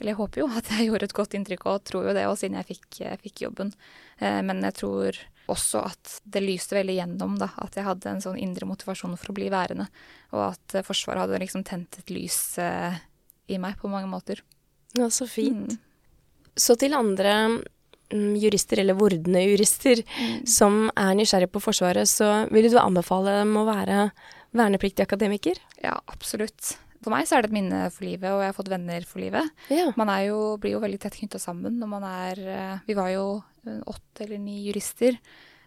[0.00, 2.38] Eller jeg håper jo at jeg gjorde et godt inntrykk, og tror jo det òg,
[2.40, 3.70] siden jeg fikk, jeg fikk jobben.
[4.18, 5.20] Eh, men jeg tror
[5.50, 7.50] også at det lyste veldig gjennom, da.
[7.62, 9.86] At jeg hadde en sånn indre motivasjon for å bli værende.
[10.34, 12.98] Og at eh, Forsvaret hadde liksom tent et lys eh,
[13.50, 14.42] i meg på mange måter.
[14.98, 15.76] Ja, så fint.
[15.76, 16.56] Mm.
[16.58, 17.34] Så til andre
[18.10, 20.02] jurister, eller vordende jurister,
[20.48, 24.10] som er nysgjerrige på Forsvaret, så ville du anbefale dem å være
[24.56, 25.60] vernepliktig akademiker?
[25.82, 26.74] Ja, absolutt.
[27.00, 29.22] For meg så er det et minne for livet, og jeg har fått venner for
[29.22, 29.54] livet.
[29.72, 29.88] Ja.
[29.96, 33.24] Man jo, blir jo veldig tett knytta sammen når man er eh, Vi var jo
[33.64, 35.16] eh, åtte eller ni jurister.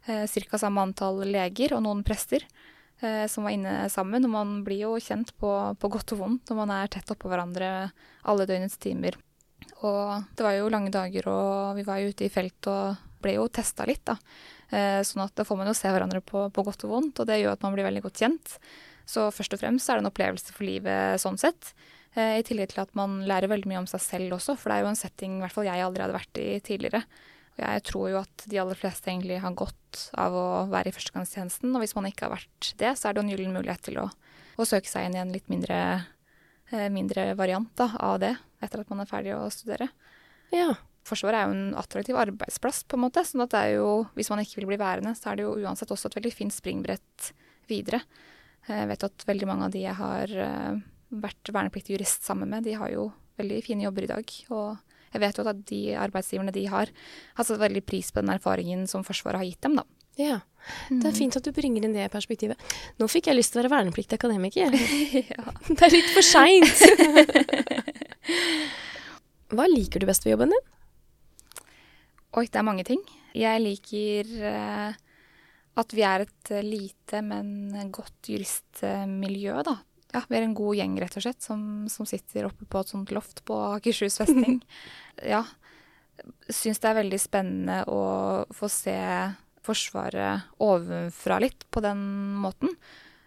[0.06, 0.60] Eh, Ca.
[0.62, 2.46] samme antall leger og noen prester
[3.02, 4.28] eh, som var inne sammen.
[4.28, 7.32] Og man blir jo kjent på, på godt og vondt når man er tett oppå
[7.32, 7.72] hverandre
[8.30, 9.18] alle døgnets timer.
[9.84, 13.38] Og det var jo lange dager, og vi var jo ute i felt og ble
[13.38, 14.18] jo testa litt, da.
[14.74, 17.30] Eh, sånn at da får man jo se hverandre på, på godt og vondt, og
[17.30, 18.56] det gjør at man blir veldig godt kjent.
[19.10, 21.74] Så først og fremst er det en opplevelse for livet sånn sett.
[22.16, 24.80] Eh, I tillegg til at man lærer veldig mye om seg selv også, for det
[24.80, 27.04] er jo en setting i hvert fall jeg aldri hadde vært i tidligere.
[27.54, 30.96] Og jeg tror jo at de aller fleste egentlig har godt av å være i
[30.96, 33.86] førstegangstjenesten, og hvis man ikke har vært det, så er det jo en gyllen mulighet
[33.86, 34.08] til å,
[34.58, 35.78] å søke seg inn i en litt mindre,
[36.94, 38.34] mindre variant da, av det,
[38.64, 39.92] etter at man er ferdig å studere.
[40.56, 40.74] ja.
[41.04, 43.26] Forsvaret er jo en attraktiv arbeidsplass, på en måte.
[43.28, 45.58] sånn at det er jo, hvis man ikke vil bli værende, så er det jo
[45.60, 47.34] uansett også et veldig fint springbrett
[47.68, 48.00] videre.
[48.70, 50.78] Jeg vet at veldig mange av de jeg har eh,
[51.12, 53.10] vært vernepliktig jurist sammen med, de har jo
[53.42, 54.36] veldig fine jobber i dag.
[54.56, 56.94] Og jeg vet jo at de arbeidsgiverne de har,
[57.36, 59.86] har satt veldig pris på den erfaringen som Forsvaret har gitt dem, da.
[60.20, 60.42] Ja.
[60.88, 62.60] Det er fint at du bringer inn det perspektivet.
[63.02, 64.72] Nå fikk jeg lyst til å være vernepliktig akademiker.
[64.72, 65.46] ja.
[65.74, 66.84] Det er litt for seint.
[69.54, 70.70] Hva liker du best ved jobben din?
[72.34, 73.02] Oi, det er mange ting.
[73.38, 74.96] Jeg liker eh,
[75.82, 79.76] at vi er et eh, lite, men godt juristmiljø, da.
[80.14, 82.94] Ja, vi er en god gjeng, rett og slett, som, som sitter oppe på et
[82.94, 84.62] sånt loft på Akershus festning.
[85.36, 85.44] ja.
[86.46, 88.02] Syns det er veldig spennende å
[88.54, 88.94] få se
[89.64, 92.02] Forsvaret ovenfra litt på den
[92.44, 92.74] måten.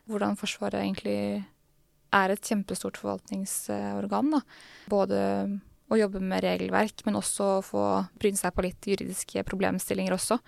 [0.07, 1.45] Hvordan Forsvaret egentlig
[2.15, 4.41] er et kjempestort forvaltningsorgan, da.
[4.93, 5.21] Både
[5.91, 7.83] å jobbe med regelverk, men også å få
[8.19, 10.39] bryne seg på litt juridiske problemstillinger også.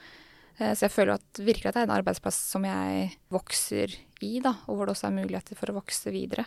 [0.58, 4.40] Eh, Så jeg føler at virkelig at det er en arbeidsplass som jeg vokser i,
[4.42, 6.46] da, og hvor det også er muligheter for å vokse videre.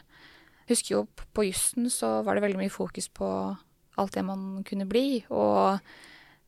[0.68, 3.28] Jeg husker jo på jussen så var det veldig mye fokus på
[4.00, 5.80] alt det man kunne bli, og,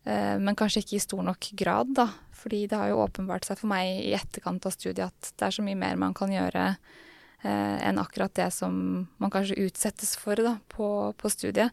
[0.03, 2.09] men kanskje ikke i stor nok grad, da.
[2.43, 5.55] Fordi det har jo åpenbart seg for meg i etterkant av studiet at det er
[5.55, 8.73] så mye mer man kan gjøre eh, enn akkurat det som
[9.21, 11.71] man kanskje utsettes for da, på, på studiet.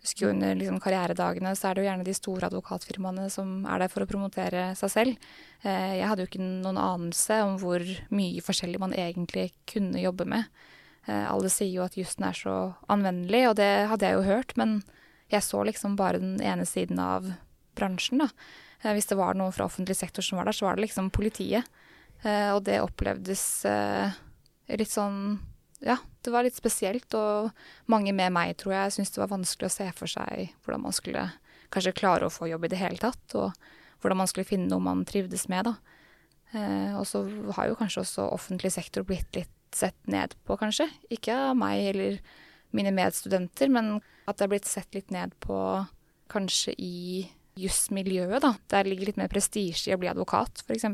[0.00, 3.82] Husker jo under liksom, karrieredagene så er det jo gjerne de store advokatfirmaene som er
[3.82, 5.32] der for å promotere seg selv.
[5.64, 10.28] Eh, jeg hadde jo ikke noen anelse om hvor mye forskjellig man egentlig kunne jobbe
[10.28, 10.48] med.
[11.06, 12.56] Eh, alle sier jo at jussen er så
[12.92, 14.82] anvendelig, og det hadde jeg jo hørt, men
[15.32, 17.28] jeg så liksom bare den ene siden av
[17.80, 18.28] bransjen, da.
[18.82, 21.10] Eh, hvis det var noe fra offentlig sektor som var der, så var det liksom
[21.14, 21.68] politiet.
[22.22, 24.18] Eh, og det opplevdes eh,
[24.76, 25.38] litt sånn
[25.80, 27.54] ja, det var litt spesielt, og
[27.88, 30.92] mange med meg, tror jeg, syntes det var vanskelig å se for seg hvordan man
[30.92, 31.22] skulle
[31.72, 33.56] kanskje klare å få jobb i det hele tatt, og
[34.02, 35.72] hvordan man skulle finne noe man trivdes med, da.
[37.00, 37.22] Og så
[37.56, 40.90] har jo kanskje også offentlig sektor blitt litt sett ned på, kanskje.
[41.16, 42.20] Ikke av meg eller
[42.76, 45.56] mine medstudenter, men at det er blitt sett litt ned på
[46.30, 47.24] kanskje i
[47.64, 48.52] jusmiljøet, da.
[48.72, 50.86] Der ligger litt mer prestisje i å bli advokat, f.eks.,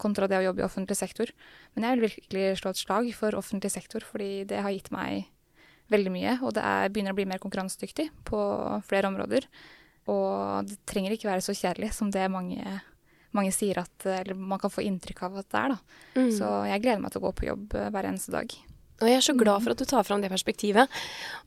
[0.00, 1.32] kontra det å jobbe i offentlig sektor.
[1.74, 5.28] Men jeg vil virkelig slå et slag for offentlig sektor, fordi det har gitt meg
[5.92, 6.36] veldig mye.
[6.44, 8.40] Og det er, begynner å bli mer konkurransedyktig på
[8.88, 9.48] flere områder.
[10.08, 12.78] Og det trenger ikke være så kjedelig som det mange,
[13.36, 16.00] mange sier at Eller man kan få inntrykk av at det er, da.
[16.16, 16.32] Mm.
[16.38, 18.58] Så jeg gleder meg til å gå på jobb eh, hver eneste dag.
[18.98, 20.90] Og jeg er så glad for at du tar fram det perspektivet.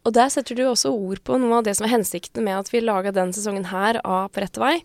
[0.07, 2.71] Og der setter du også ord på noe av det som er hensikten med at
[2.71, 4.75] vi laga den sesongen her av På rett vei.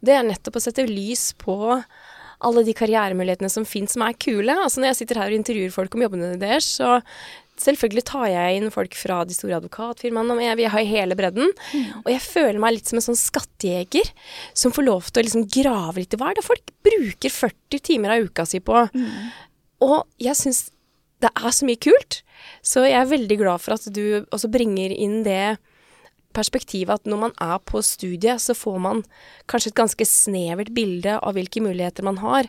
[0.00, 1.56] Det er nettopp å sette lys på
[2.42, 4.54] alle de karrieremulighetene som fins som er kule.
[4.54, 7.00] Altså når jeg sitter her og intervjuer folk om jobbene deres, så
[7.62, 10.38] selvfølgelig tar jeg inn folk fra de store advokatfirmaene.
[10.42, 11.52] Jeg, jeg har hele bredden.
[12.02, 14.10] Og jeg føler meg litt som en sånn skattejeger
[14.58, 17.84] som får lov til å liksom grave litt i hva er det folk bruker 40
[17.90, 18.86] timer av uka si på.
[19.86, 20.64] Og jeg syns
[21.22, 22.22] det er så mye kult.
[22.66, 25.58] Så jeg er veldig glad for at du også bringer inn det
[26.36, 29.04] perspektivet at når man er på studiet, så får man
[29.50, 32.48] kanskje et ganske snevert bilde av hvilke muligheter man har.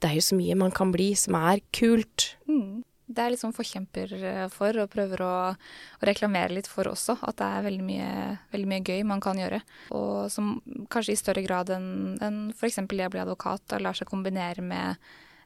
[0.00, 2.34] Det er jo så mye man kan bli som er kult.
[2.48, 2.84] Mm.
[3.04, 7.18] det er liksom forkjemper eh, for, og prøver å, å, reklamere litt for også.
[7.22, 8.08] At det er veldig mye,
[8.52, 9.60] veldig mye, gøy man kan gjøre.
[9.96, 10.56] Og som
[10.92, 12.80] kanskje i større grad enn en f.eks.
[12.80, 14.96] det å bli advokat, da lar seg kombinere med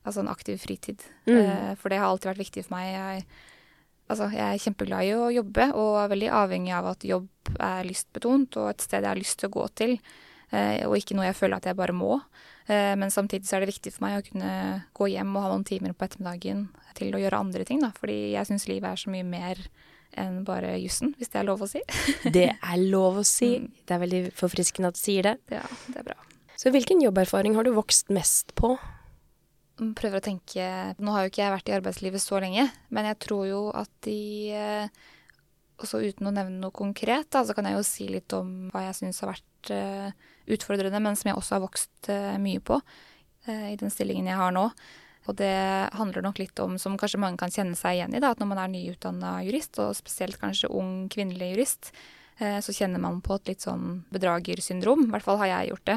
[0.08, 1.04] altså en aktiv fritid.
[1.28, 1.38] Mm.
[1.38, 2.90] Eh, for det har alltid vært viktig for meg.
[2.92, 3.26] Jeg,
[4.08, 7.88] altså, jeg er kjempeglad i å jobbe, og er veldig avhengig av at jobb er
[7.88, 9.98] lystbetont, og et sted jeg har lyst til å gå til.
[10.48, 12.18] Eh, og ikke noe jeg føler at jeg bare må.
[12.68, 14.52] Eh, men samtidig så er det viktig for meg å kunne
[14.96, 16.66] gå hjem og ha noen timer på ettermiddagen
[16.98, 17.92] til å gjøre andre ting, da.
[17.96, 19.60] Fordi jeg syns livet er så mye mer
[20.18, 21.82] enn bare jussen, hvis det er lov å si.
[22.36, 23.54] det er lov å si.
[23.60, 23.68] Mm.
[23.84, 25.36] Det er veldig forfriskende at du sier det.
[25.52, 26.18] Ja, det er bra.
[26.58, 28.74] Så hvilken jobberfaring har du vokst mest på?
[29.78, 30.64] Prøver å tenke
[30.98, 32.64] Nå har jo ikke jeg vært i arbeidslivet så lenge,
[32.94, 34.18] men jeg tror jo at de
[34.50, 35.04] eh,
[35.78, 38.88] Også uten å nevne noe konkret, da, så kan jeg jo si litt om hva
[38.88, 40.08] jeg syns har vært uh,
[40.50, 42.80] utfordrende, men som jeg også har vokst uh, mye på
[43.48, 44.64] i den stillingen jeg har nå.
[45.30, 45.54] Og det
[45.96, 48.50] handler nok litt om, som kanskje mange kan kjenne seg igjen i, da, at når
[48.50, 51.92] man er nyutdanna jurist, og spesielt kanskje ung kvinnelig jurist,
[52.38, 55.08] så kjenner man på et litt sånn bedragersyndrom.
[55.08, 55.96] I hvert fall har jeg gjort det.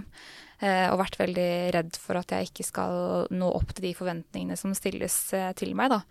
[0.62, 2.96] Og vært veldig redd for at jeg ikke skal
[3.34, 5.16] nå opp til de forventningene som stilles
[5.58, 6.02] til meg, da.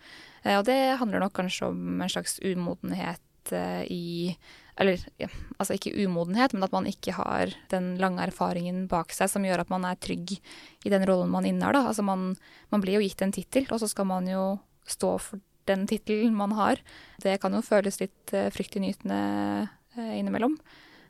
[0.59, 3.53] Og det handler nok kanskje om en slags umodenhet
[3.91, 4.35] i
[4.81, 5.27] eller ja,
[5.61, 9.65] altså ikke umodenhet, men at man ikke har den lange erfaringen bak seg som gjør
[9.65, 11.77] at man er trygg i den rollen man innehar.
[11.83, 12.31] Altså man,
[12.73, 14.45] man blir jo gitt en tittel, og så skal man jo
[14.89, 16.81] stå for den tittelen man har.
[17.21, 20.59] Det kan jo føles litt fryktinngytende innimellom.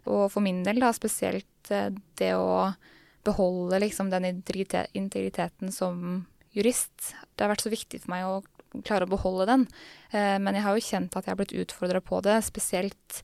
[0.08, 1.90] Og for min del da spesielt uh,
[2.20, 2.70] det å
[3.26, 6.24] beholde liksom den integriteten som
[6.56, 7.12] jurist.
[7.36, 9.66] Det har vært så viktig for meg å klare å beholde den.
[10.08, 13.18] Men jeg har jo kjent at jeg har blitt utfordra på det, spesielt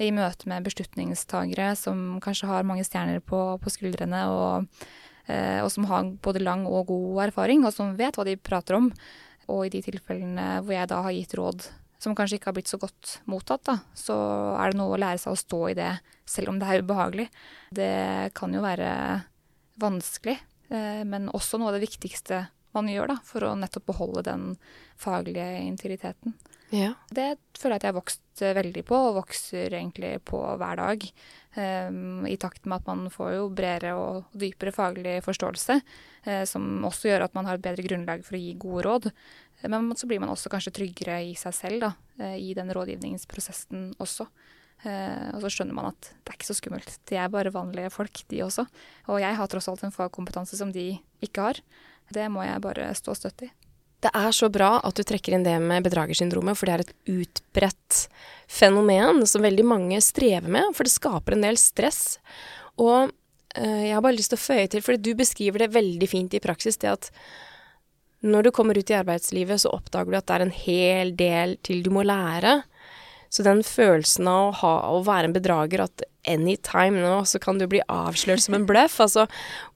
[0.00, 4.86] i møte med beslutningstagere som kanskje har mange stjerner på, på skuldrene, og,
[5.26, 8.78] eh, og, som har både lang og god erfaring, og som vet hva de prater
[8.78, 8.90] om.
[9.52, 11.66] Og i de tilfellene hvor jeg da har gitt råd
[12.02, 14.16] som kanskje ikke har blitt så godt mottatt, da, så
[14.58, 15.92] er det noe å lære seg å stå i det,
[16.26, 17.28] selv om det er ubehagelig.
[17.70, 17.92] Det
[18.38, 18.90] kan jo være
[19.82, 20.38] vanskelig,
[20.72, 24.48] eh, men også noe av det viktigste man gjør da, for å nettopp beholde den
[25.00, 26.34] faglige integriteten.
[26.72, 26.94] Ja.
[27.12, 30.80] Det føler jeg at jeg har vokst eh, veldig på, og vokser egentlig på hver
[30.80, 31.04] dag.
[31.52, 35.76] Um, I takt med at man får jo bredere og dypere faglig forståelse,
[36.24, 39.10] uh, som også gjør at man har et bedre grunnlag for å gi gode råd.
[39.70, 43.92] Men så blir man også kanskje tryggere i seg selv, da, uh, i den rådgivningsprosessen
[44.02, 44.26] også.
[44.82, 46.98] Uh, og så skjønner man at det er ikke så skummelt.
[47.10, 48.66] De er bare vanlige folk, de også.
[49.12, 51.62] Og jeg har tross alt en fagkompetanse som de ikke har.
[52.12, 53.52] Det må jeg bare stå støtt i.
[54.02, 56.94] Det er så bra at du trekker inn det med bedragersyndromet, for det er et
[57.22, 57.98] utbredt
[58.50, 62.18] fenomen som veldig mange strever med, for det skaper en del stress.
[62.82, 66.08] Og øh, jeg har bare lyst til å føye til, for du beskriver det veldig
[66.10, 67.12] fint i praksis, det at
[68.22, 71.56] når du kommer ut i arbeidslivet, så oppdager du at det er en hel del
[71.66, 72.60] til du må lære.
[73.32, 77.56] Så den følelsen av å, ha, å være en bedrager, at anytime nå så kan
[77.58, 79.24] du bli avslørt som en bløff, altså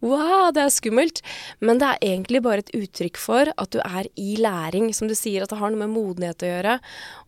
[0.04, 1.22] wow, det er skummelt.
[1.64, 5.16] Men det er egentlig bare et uttrykk for at du er i læring, som du
[5.16, 6.78] sier, at det har noe med modenhet å gjøre.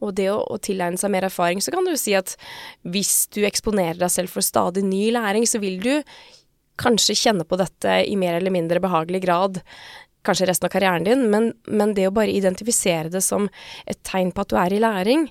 [0.05, 2.37] Og det å, å tilegne seg mer erfaring, så kan du si at
[2.85, 5.95] hvis du eksponerer deg selv for stadig ny læring, så vil du
[6.79, 9.63] kanskje kjenne på dette i mer eller mindre behagelig grad
[10.29, 13.49] kanskje resten av karrieren din, men, men, det å bare identifisere det som
[13.88, 15.29] et tegn på at du er i læring,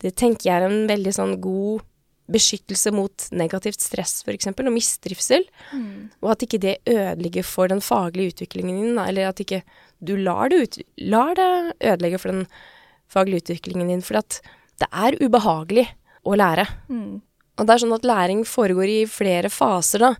[0.00, 1.86] det tenker jeg er en veldig sånn god
[2.30, 5.46] beskyttelse mot negativt stress, f.eks., og mistrivsel.
[5.74, 6.10] Mm.
[6.22, 9.62] Og at ikke det ødelegger for den faglige utviklingen din, eller at ikke
[9.98, 10.78] du lar det, ut,
[11.10, 12.44] lar det ødelegge for den
[13.10, 14.04] faglige utviklingen din.
[14.06, 14.40] For at
[14.80, 15.88] det er ubehagelig
[16.22, 16.66] å lære.
[16.88, 17.20] Mm.
[17.58, 20.14] Og det er sånn at læring foregår i flere faser, da.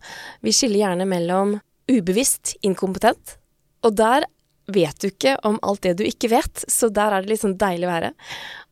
[0.45, 1.59] Vi skiller gjerne mellom
[1.91, 3.39] ubevisst inkompetent,
[3.87, 4.27] og der
[4.71, 7.59] vet du ikke om alt det du ikke vet, så der er det litt sånn
[7.61, 8.13] deilig å være.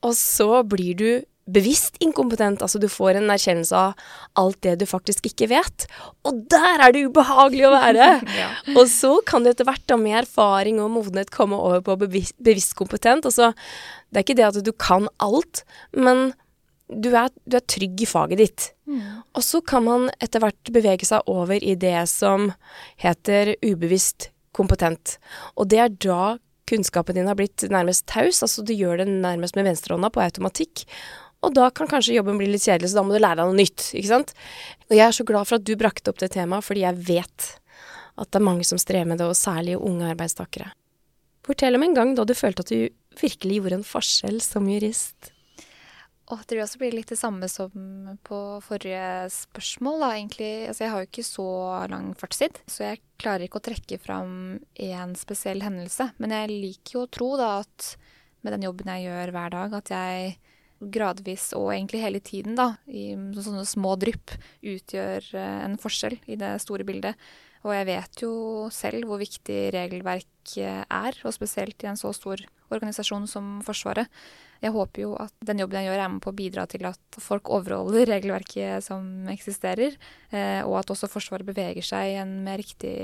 [0.06, 1.10] Og så blir du
[1.48, 5.86] bevisst inkompetent, altså du får en erkjennelse av alt det du faktisk ikke vet.
[6.28, 8.08] Og der er det ubehagelig å være!
[8.40, 8.50] ja.
[8.74, 12.36] Og så kan du etter hvert da med erfaring og modenhet komme over på bevisst,
[12.44, 13.28] bevisst kompetent.
[13.28, 13.54] Altså,
[14.10, 15.64] det er ikke det at du kan alt,
[15.96, 16.30] men
[16.88, 18.70] du er, du er trygg i faget ditt.
[18.88, 19.24] Mm.
[19.36, 22.50] Og så kan man etter hvert bevege seg over i det som
[23.00, 25.16] heter ubevisst kompetent.
[25.56, 26.36] Og det er da
[26.68, 30.84] kunnskapen din har blitt nærmest taus, altså du gjør det nærmest med venstrehånda på automatikk.
[31.46, 33.60] Og da kan kanskje jobben bli litt kjedelig, så da må du lære deg noe
[33.60, 34.34] nytt, ikke sant.
[34.90, 37.48] Og jeg er så glad for at du brakte opp det temaet, fordi jeg vet
[38.18, 40.72] at det er mange som strever med det, og særlig unge arbeidstakere.
[41.46, 42.88] Fortell om en gang da du følte at du
[43.22, 45.30] virkelig gjorde en forskjell som jurist.
[46.28, 47.72] Og det også blir litt det samme som
[48.26, 50.50] på forrige spørsmål, da, egentlig.
[50.68, 51.48] Altså, jeg har jo ikke så
[51.88, 54.34] lang fartstid, så jeg klarer ikke å trekke fram
[54.76, 56.10] én spesiell hendelse.
[56.20, 57.94] Men jeg liker jo å tro da at
[58.44, 60.36] med den jobben jeg gjør hver dag, at jeg
[60.78, 66.38] gradvis og egentlig hele tiden, da, i sånne små drypp, utgjør eh, en forskjell i
[66.38, 67.18] det store bildet.
[67.66, 68.32] Og jeg vet jo
[68.74, 72.40] selv hvor viktig regelverk er, og spesielt i en så stor
[72.72, 74.08] organisasjon som Forsvaret.
[74.62, 77.20] Jeg håper jo at den jobben jeg gjør er med på å bidra til at
[77.22, 79.94] folk overholder regelverket som eksisterer,
[80.32, 82.96] eh, og at også Forsvaret beveger seg i en mer riktig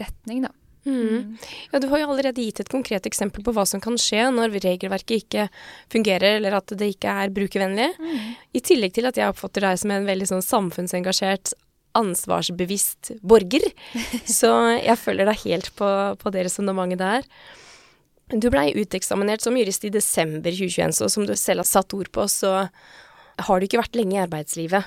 [0.00, 0.52] retning, da.
[0.84, 0.96] Mm.
[1.08, 1.36] mm.
[1.72, 4.58] Ja, Du har jo allerede gitt et konkret eksempel på hva som kan skje når
[4.60, 5.46] regelverket ikke
[5.92, 7.90] fungerer, eller at det ikke er brukervennlig.
[7.96, 8.34] Mm.
[8.52, 11.54] I tillegg til at jeg oppfatter deg som en veldig sånn samfunnsengasjert,
[11.98, 13.66] ansvarsbevisst borger.
[14.38, 15.90] Så jeg følger deg helt på,
[16.20, 17.28] på det resonnementet der.
[18.32, 22.08] Du blei uteksaminert som jurist i desember 2021, så som du selv har satt ord
[22.08, 22.70] på, så
[23.36, 24.86] har du ikke vært lenge i arbeidslivet.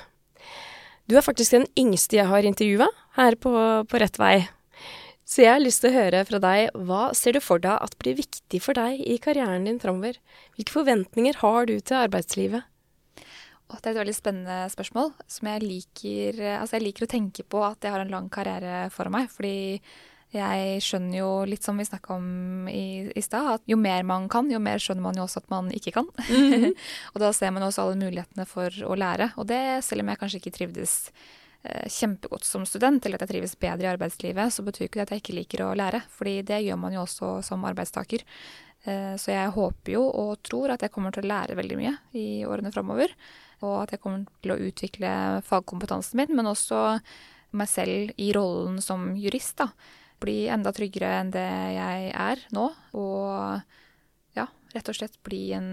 [1.08, 3.52] Du er faktisk den yngste jeg har intervjua her på,
[3.88, 4.48] på Rett vei.
[5.28, 7.96] Så jeg har lyst til å høre fra deg, hva ser du for deg at
[8.00, 10.18] blir viktig for deg i karrieren din framover?
[10.56, 12.66] Hvilke forventninger har du til arbeidslivet?
[13.68, 17.60] Det er et veldig spennende spørsmål som jeg liker Altså, jeg liker å tenke på
[17.66, 19.58] at jeg har en lang karriere foran meg, fordi
[20.34, 24.26] jeg skjønner jo litt som vi snakka om i, i stad, at jo mer man
[24.28, 26.08] kan, jo mer skjønner man jo også at man ikke kan.
[26.28, 26.74] Mm -hmm.
[27.14, 29.32] og da ser man også alle mulighetene for å lære.
[29.36, 31.12] Og det, selv om jeg kanskje ikke trivdes
[31.64, 35.02] eh, kjempegodt som student, eller at jeg trives bedre i arbeidslivet, så betyr ikke det
[35.02, 36.02] at jeg ikke liker å lære.
[36.10, 38.20] Fordi det gjør man jo også som arbeidstaker.
[38.84, 41.96] Eh, så jeg håper jo og tror at jeg kommer til å lære veldig mye
[42.12, 43.08] i årene framover.
[43.64, 45.10] Og at jeg kommer til å utvikle
[45.46, 47.00] fagkompetansen min, men også
[47.58, 49.70] meg selv i rollen som jurist, da
[50.22, 52.68] bli enda tryggere enn det jeg er nå.
[52.98, 55.70] Og ja, rett og slett bli en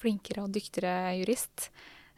[0.00, 1.68] flinkere og dyktigere jurist.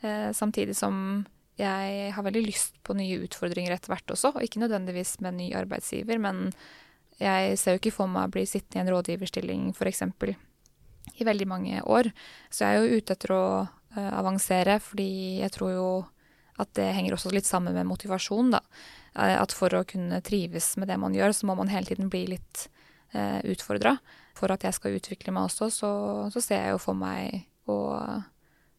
[0.03, 1.25] Eh, samtidig som
[1.61, 5.51] jeg har veldig lyst på nye utfordringer etter hvert også, og ikke nødvendigvis med ny
[5.57, 6.49] arbeidsgiver, men
[7.21, 10.03] jeg ser jo ikke for meg å bli sittende i en rådgiverstilling f.eks.
[11.21, 12.09] i veldig mange år.
[12.51, 13.45] Så jeg er jo ute etter å
[14.01, 15.87] avansere, fordi jeg tror jo
[16.61, 18.61] at det henger også litt sammen med motivasjon, da.
[19.15, 22.11] Eh, at for å kunne trives med det man gjør, så må man hele tiden
[22.13, 22.67] bli litt
[23.13, 23.97] eh, utfordra.
[24.39, 25.93] For at jeg skal utvikle meg også, så,
[26.33, 28.23] så ser jeg jo for meg og,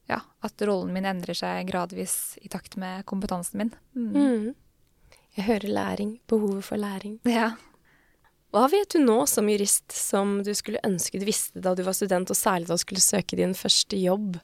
[0.10, 3.76] ja, at rollen min endrer seg gradvis i takt med kompetansen min.
[3.96, 4.10] Mm.
[4.14, 4.50] Mm.
[5.38, 6.18] Jeg hører læring.
[6.30, 7.20] Behovet for læring.
[7.30, 7.54] Ja.
[8.54, 11.96] Hva vet du nå som jurist som du skulle ønske du visste da du var
[11.98, 14.38] student, og særlig da du skulle søke din første jobb?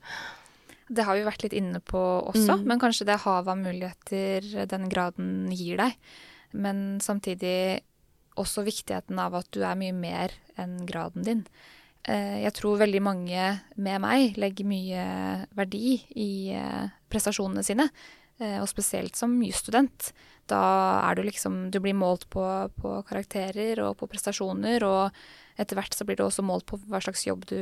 [0.90, 2.66] Det har vi vært litt inne på også, mm.
[2.70, 5.98] men kanskje det havet av muligheter den graden gir deg.
[6.58, 7.84] Men samtidig
[8.40, 11.44] også viktigheten av at du er mye mer enn graden din.
[12.08, 15.04] Eh, jeg tror veldig mange med meg legger mye
[15.58, 17.90] verdi i eh, prestasjonene sine.
[18.40, 20.14] Eh, og spesielt som jusstudent.
[20.50, 20.62] Da
[21.10, 22.42] er du liksom Du blir målt på,
[22.80, 25.12] på karakterer og på prestasjoner, og
[25.60, 27.60] etter hvert så blir det også målt på hva slags jobb du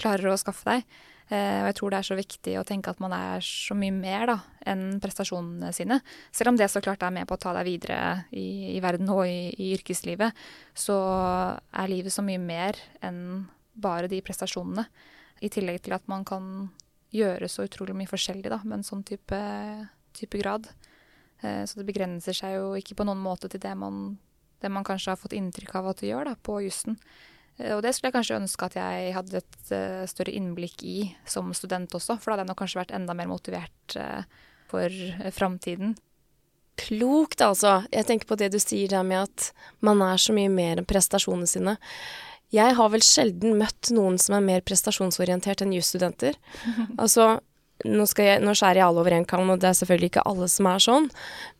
[0.00, 0.98] klarer å skaffe deg.
[1.28, 3.92] Eh, og jeg tror det er så viktig å tenke at man er så mye
[3.92, 4.36] mer da,
[4.68, 6.00] enn prestasjonene sine.
[6.32, 8.00] Selv om det så klart er med på å ta deg videre
[8.32, 10.36] i, i verden og i, i, yrkeslivet,
[10.72, 10.98] så
[11.68, 13.44] er livet så mye mer enn
[13.78, 14.86] bare de prestasjonene.
[15.44, 16.70] I tillegg til at man kan
[17.14, 19.38] gjøre så utrolig mye forskjellig da, med en sånn type,
[20.16, 20.70] type grad.
[21.42, 24.16] Eh, så det begrenser seg jo ikke på noen måte til det man,
[24.64, 26.96] det man kanskje har fått inntrykk av at du gjør da, på jussen.
[27.58, 30.98] Eh, og det skulle jeg kanskje ønske at jeg hadde et uh, større innblikk i
[31.28, 34.22] som student også, for da hadde jeg nok kanskje vært enda mer motivert uh,
[34.70, 34.94] for
[35.34, 35.96] framtiden.
[36.78, 37.82] Klokt, altså.
[37.90, 39.50] Jeg tenker på det du sier der med at
[39.84, 41.74] man er så mye mer enn prestasjonene sine.
[42.54, 46.38] Jeg har vel sjelden møtt noen som er mer prestasjonsorientert enn jusstudenter.
[47.02, 47.40] altså,
[47.84, 50.48] nå, jeg, nå, skjærer jeg alle over én kam, og det er selvfølgelig ikke alle
[50.52, 51.08] som er sånn,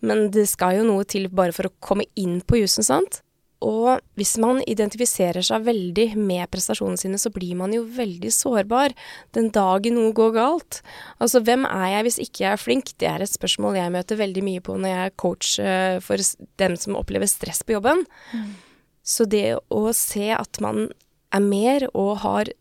[0.07, 3.21] men det skal jo noe til bare for å komme inn på jussen, sant?
[3.65, 8.95] Og hvis man identifiserer seg veldig med prestasjonene sine, så blir man jo veldig sårbar
[9.35, 10.81] den dagen noe går galt.
[11.19, 12.93] Altså, hvem er jeg hvis ikke jeg er flink?
[13.03, 16.23] Det er et spørsmål jeg møter veldig mye på når jeg er coach eh, for
[16.63, 18.05] dem som opplever stress på jobben.
[18.31, 18.55] Mm.
[19.03, 20.87] Så det å se at man
[21.35, 22.53] er mer og har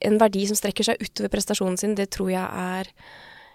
[0.00, 2.88] en verdi som strekker seg utover prestasjonen sin, det tror jeg er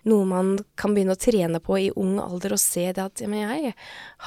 [0.06, 3.30] noe man kan begynne å trene på i ung alder, og se det at ja,
[3.32, 3.74] men jeg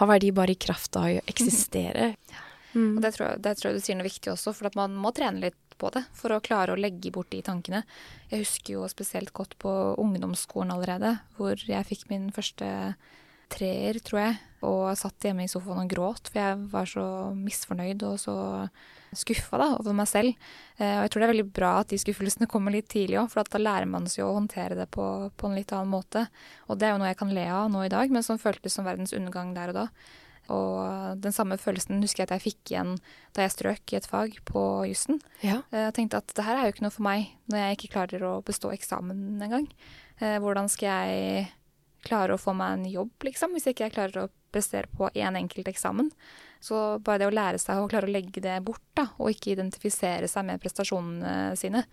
[0.01, 2.13] har verdi bare i kraft av å eksistere.
[2.33, 2.45] Ja.
[2.75, 2.97] Mm.
[2.97, 4.97] Og det tror, jeg, det tror, jeg, du sier noe viktig også, for at man
[4.99, 7.85] må trene litt på det for å klare å legge bort de tankene.
[8.33, 12.69] Jeg husker jo spesielt godt på ungdomsskolen allerede, hvor jeg fikk min første
[13.49, 17.05] treer, tror jeg, og satt hjemme i sofaen og gråt, for jeg var så
[17.37, 18.37] misfornøyd og så
[19.17, 20.49] skuffa over meg selv.
[20.77, 23.31] Eh, og jeg tror det er veldig bra at de skuffelsene kommer litt tidlig òg,
[23.33, 26.27] for da lærer man seg å håndtere det på, på, en litt annen måte.
[26.69, 28.77] Og det er jo noe jeg kan le av nå i dag, men som føltes
[28.77, 29.87] som verdens undergang der og da.
[30.55, 32.95] Og den samme følelsen husker jeg at jeg fikk igjen
[33.37, 35.21] da jeg strøk i et fag på jussen.
[35.45, 35.61] Ja.
[35.75, 38.27] Jeg tenkte at det her er jo ikke noe for meg når jeg ikke klarer
[38.31, 39.69] å bestå eksamen engang.
[40.19, 41.49] Hvordan skal jeg
[42.07, 45.29] klare å få meg en jobb, liksom, hvis ikke jeg klarer å prestere på én
[45.29, 46.13] en enkelt eksamen?
[46.65, 49.53] Så bare det å lære seg å klare å legge det bort, da, og ikke
[49.53, 51.85] identifisere seg med prestasjonene sine,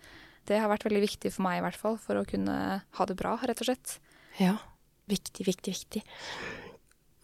[0.46, 3.18] det har vært veldig viktig for meg i hvert fall, for å kunne ha det
[3.18, 3.98] bra, rett og slett.
[4.38, 4.56] Ja.
[5.10, 6.02] Viktig, viktig, viktig.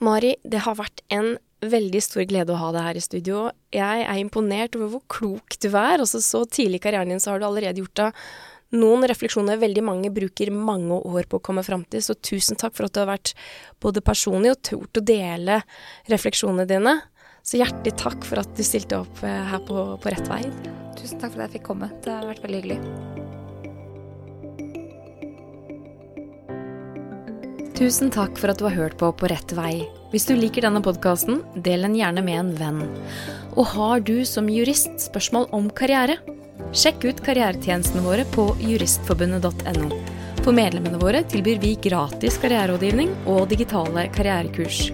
[0.03, 3.43] Mari, det har vært en veldig stor glede å ha deg her i studio.
[3.71, 6.03] Jeg er imponert over hvor klok du er.
[6.03, 8.25] Også så tidlig i karrieren din så har du allerede gjort deg
[8.73, 12.73] noen refleksjoner veldig mange bruker mange år på å komme fram til, så tusen takk
[12.77, 13.35] for at du har vært
[13.85, 15.61] både personlig og tort å dele
[16.13, 16.97] refleksjonene dine.
[17.45, 20.45] Så hjertelig takk for at du stilte opp eh, her på, på Rett vei.
[20.99, 21.91] Tusen takk for at jeg fikk komme.
[22.05, 23.22] Det har vært veldig hyggelig.
[27.83, 29.89] Tusen takk for at du har hørt på På rett vei.
[30.13, 32.83] Hvis du liker denne podkasten, del den gjerne med en venn.
[33.57, 36.15] Og har du som jurist spørsmål om karriere?
[36.71, 39.99] Sjekk ut karrieretjenestene våre på juristforbundet.no.
[40.45, 44.93] For medlemmene våre tilbyr vi gratis karriererådgivning og digitale karrierekurs.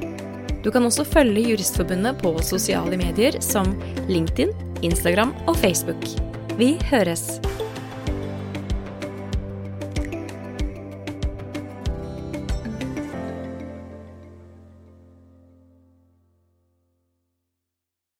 [0.64, 3.76] Du kan også følge Juristforbundet på sosiale medier som
[4.08, 6.08] LinkedIn, Instagram og Facebook.
[6.56, 7.34] Vi høres!